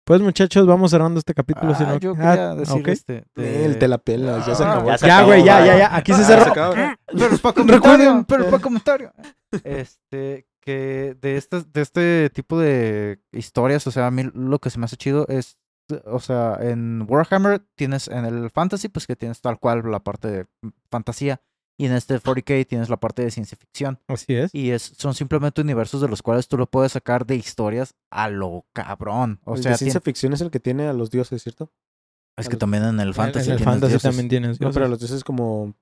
[0.05, 1.75] Pues muchachos, vamos cerrando este capítulo.
[1.77, 2.89] si Ah, no- yo Ah, quería decir ok.
[2.89, 3.25] este.
[3.37, 4.97] de- Él te la pelas, ya se Ah, acabó.
[4.97, 5.97] ya güey, ya, ya, ya.
[5.97, 6.45] Aquí se Ah, cerró.
[6.45, 6.75] se acabó.
[7.07, 9.13] Pero es para comentario, Recuerden- pero para comentario.
[9.63, 14.71] Este, que de este, de este tipo de historias, o sea, a mí lo que
[14.71, 15.59] se me hace chido es,
[16.07, 20.29] o sea, en Warhammer tienes, en el fantasy, pues que tienes tal cual la parte
[20.29, 20.47] de
[20.91, 21.41] fantasía,
[21.77, 23.99] y en este 40k tienes la parte de ciencia ficción.
[24.07, 24.55] Así es.
[24.55, 28.29] Y es, son simplemente universos de los cuales tú lo puedes sacar de historias a
[28.31, 29.41] lo cabrón.
[29.45, 31.73] O el sea, de ciencia ficción es el que tiene a los dioses, ¿cierto?
[32.39, 34.03] es a que los- también en el fantasy en el tienes fantasy dioses.
[34.03, 34.61] también tienes.
[34.61, 35.75] No, pero los dioses como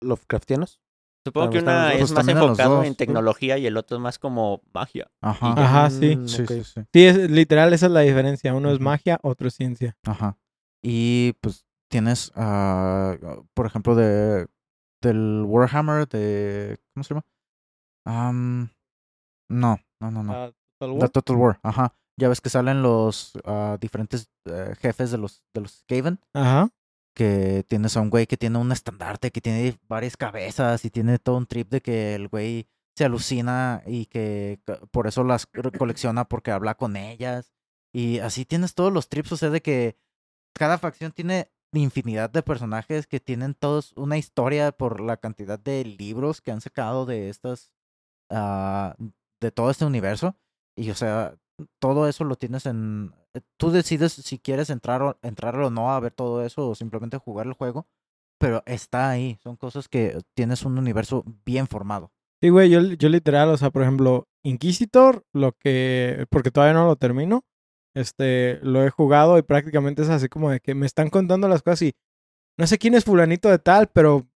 [0.00, 0.80] Lovecraftianos.
[1.24, 2.96] Supongo que una es más Pues los enfocado en ¿no?
[2.96, 5.08] tecnología y el otro es más como magia.
[5.20, 5.54] Ajá.
[5.56, 6.16] Ajá, sí.
[6.16, 6.80] Mm, Sí, sí, sí.
[6.92, 8.54] Sí, es, literal, esa es la diferencia.
[8.54, 9.96] Uno es magia, otro es ciencia.
[10.04, 10.36] Ajá.
[10.82, 13.16] Y pues tienes, ah,
[13.54, 14.46] por ejemplo, de
[15.00, 17.24] del Warhammer de ¿cómo se llama?
[18.06, 18.70] Am,
[19.50, 20.32] no, no, no, no.
[20.32, 21.60] Ah, The Total War.
[21.62, 21.94] Ajá.
[22.18, 26.68] Ya ves que salen los ah, diferentes eh, jefes de los de los Skaven, Ajá.
[27.14, 31.18] Que tienes a un güey que tiene un estandarte, que tiene varias cabezas y tiene
[31.18, 34.60] todo un trip de que el güey se alucina y que
[34.90, 37.52] por eso las co- colecciona porque habla con ellas.
[37.92, 39.96] Y así tienes todos los trips, o sea, de que
[40.54, 45.84] cada facción tiene infinidad de personajes que tienen todos una historia por la cantidad de
[45.84, 47.72] libros que han sacado de estas,
[48.30, 48.94] ah,
[49.40, 50.36] de todo este universo.
[50.76, 51.36] Y o sea,
[51.78, 53.14] todo eso lo tienes en...
[53.56, 57.16] Tú decides si quieres entrar o, entrar o no a ver todo eso o simplemente
[57.18, 57.86] jugar el juego,
[58.38, 59.38] pero está ahí.
[59.42, 62.12] Son cosas que tienes un universo bien formado.
[62.42, 66.86] Sí, güey, yo, yo literal, o sea, por ejemplo, Inquisitor, lo que, porque todavía no
[66.86, 67.44] lo termino,
[67.94, 71.62] este, lo he jugado y prácticamente es así como de que me están contando las
[71.62, 71.92] cosas y
[72.58, 74.26] no sé quién es fulanito de tal, pero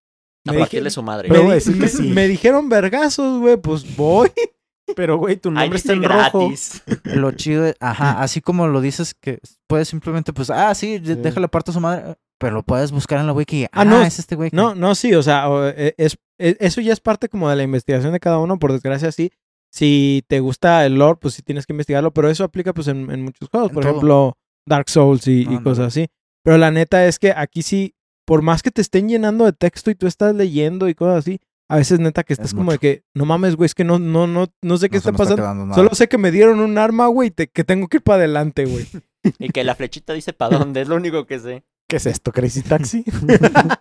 [0.47, 1.29] A me, partirle dije- su madre.
[1.29, 2.11] me, Pero di- a sí.
[2.13, 4.31] me dijeron vergazos, güey, pues voy.
[4.95, 6.39] Pero, güey, tu nombre está en rojo.
[6.47, 6.81] gratis.
[7.03, 11.15] Lo chido es, ajá, así como lo dices que puedes simplemente, pues, ah, sí, de-
[11.15, 11.21] Sí.
[11.21, 13.65] déjale parto a su madre, pero lo puedes buscar en la wiki.
[13.65, 14.49] Ah, Ah, no, es este güey.
[14.53, 17.63] No, no, sí, o sea, e- es, e- eso ya es parte como de la
[17.63, 19.31] investigación de cada uno, por desgracia, sí.
[19.69, 23.11] Si te gusta el lore, pues sí tienes que investigarlo, pero eso aplica pues en,
[23.11, 23.91] en muchos juegos, En por todo.
[23.91, 26.07] ejemplo, Dark Souls y, cosas así.
[26.43, 27.93] Pero la neta es que aquí sí,
[28.25, 31.39] por más que te estén llenando de texto y tú estás leyendo y cosas así,
[31.69, 33.99] a veces neta que estás Es como de que, no mames, güey, es que no,
[33.99, 35.73] no, no, no sé qué no está pasando.
[35.75, 38.65] Solo sé que me dieron un arma, güey, te- que tengo que ir para adelante,
[38.65, 38.87] güey.
[39.39, 41.65] Y que la flechita dice para dónde, es lo único que sé.
[41.89, 43.03] ¿Qué es esto, Crazy Taxi?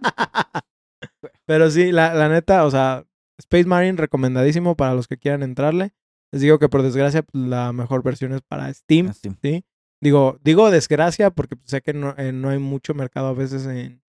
[1.47, 3.05] Pero sí, la, la neta, o sea,
[3.39, 5.93] Space Marine recomendadísimo para los que quieran entrarle.
[6.33, 9.13] Les digo que por desgracia pues, la mejor versión es para Steam.
[9.15, 9.65] ¿sí?
[10.01, 14.03] Digo, digo desgracia porque sé que no, eh, no hay mucho mercado a veces en,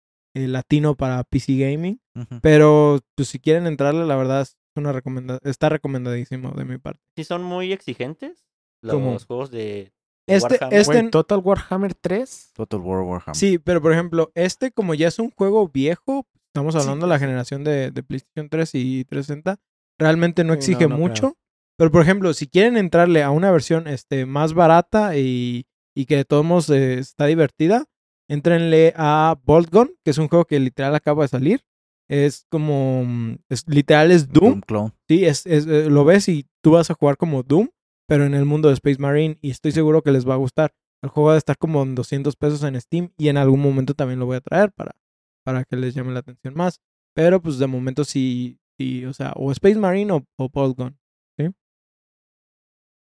[0.44, 2.00] en latino para PC gaming.
[2.42, 7.00] Pero pues si quieren entrarle, la verdad es una recomenda está recomendadísimo de mi parte.
[7.16, 8.44] Sí son muy exigentes
[8.82, 9.18] los ¿Cómo?
[9.18, 9.92] juegos de
[10.26, 10.78] Este, Warhammer.
[10.80, 12.50] este, Total Warhammer 3.
[12.54, 13.36] Total War Warhammer.
[13.36, 17.10] sí, pero por ejemplo, este como ya es un juego viejo, estamos Sí, hablando de
[17.10, 19.56] la generación de, de PlayStation 3 y 360,
[19.98, 21.20] realmente no Sí, no, exige no mucho.
[21.20, 21.36] creo.
[21.78, 26.16] Pero por ejemplo, si quieren entrarle a una versión este, más barata y, y que
[26.16, 27.84] de todos modos eh, está divertida,
[28.28, 31.64] entrenle a Bolt Gun, que es un juego que literal acaba de salir.
[32.08, 33.04] Es como,
[33.48, 34.92] es, literal es Doom, Doom Clone.
[35.08, 37.68] Sí, es, es, eh, lo ves y tú vas a jugar como Doom,
[38.06, 40.72] pero en el mundo de Space Marine y estoy seguro que les va a gustar.
[41.02, 43.94] El juego va a estar como en 200 pesos en Steam y en algún momento
[43.94, 44.94] también lo voy a traer para,
[45.44, 46.80] para que les llame la atención más.
[47.14, 50.96] Pero pues de momento sí, sí o sea, o Space Marine o, o Bolt Gun.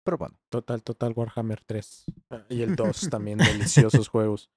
[0.05, 0.39] Pero bueno.
[0.49, 2.05] Total, Total Warhammer 3.
[2.31, 4.51] Ah, Y el 2 también, deliciosos juegos.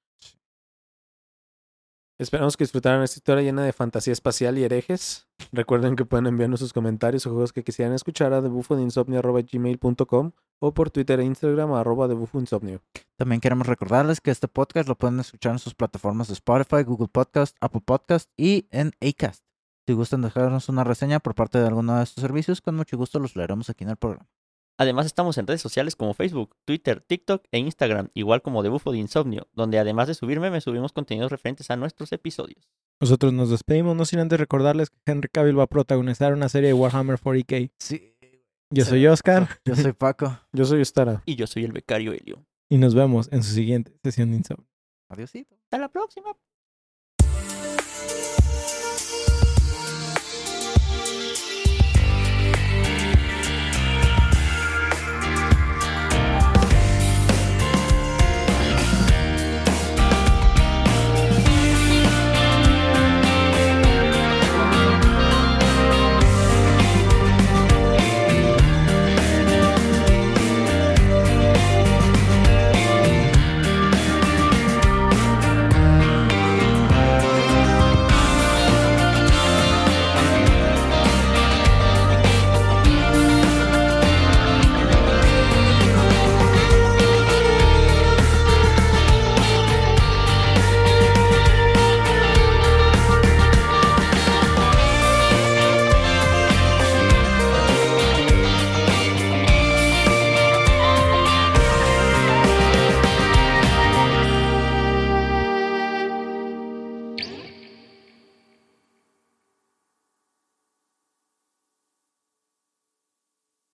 [2.23, 5.27] Esperamos que disfrutaran esta historia llena de fantasía espacial y herejes.
[5.51, 10.89] Recuerden que pueden enviarnos sus comentarios o juegos que quisieran escuchar a debufodeinsomnio.gmail.com o por
[10.89, 12.79] Twitter e Instagram arroba debufoinsomnio.
[13.17, 17.09] También queremos recordarles que este podcast lo pueden escuchar en sus plataformas de Spotify, Google
[17.09, 19.43] Podcast, Apple Podcast y en Acast.
[19.85, 23.19] Si gustan dejarnos una reseña por parte de alguno de estos servicios, con mucho gusto
[23.19, 24.29] los leeremos aquí en el programa.
[24.77, 28.91] Además estamos en redes sociales como Facebook, Twitter, TikTok e Instagram, igual como de Bufo
[28.91, 32.69] de Insomnio, donde además de subirme me subimos contenidos referentes a nuestros episodios.
[32.99, 36.69] Nosotros nos despedimos, no sin antes recordarles que Henry Cavill va a protagonizar una serie
[36.69, 37.71] de Warhammer 40k.
[37.77, 38.09] Sí.
[38.71, 40.39] Yo soy Oscar Yo soy Paco.
[40.53, 41.21] Yo soy Stara.
[41.25, 42.43] Y yo soy el becario Helio.
[42.69, 44.67] y nos vemos en su siguiente sesión de Insomnio.
[45.09, 45.55] Adiósito.
[45.65, 46.35] Hasta la próxima.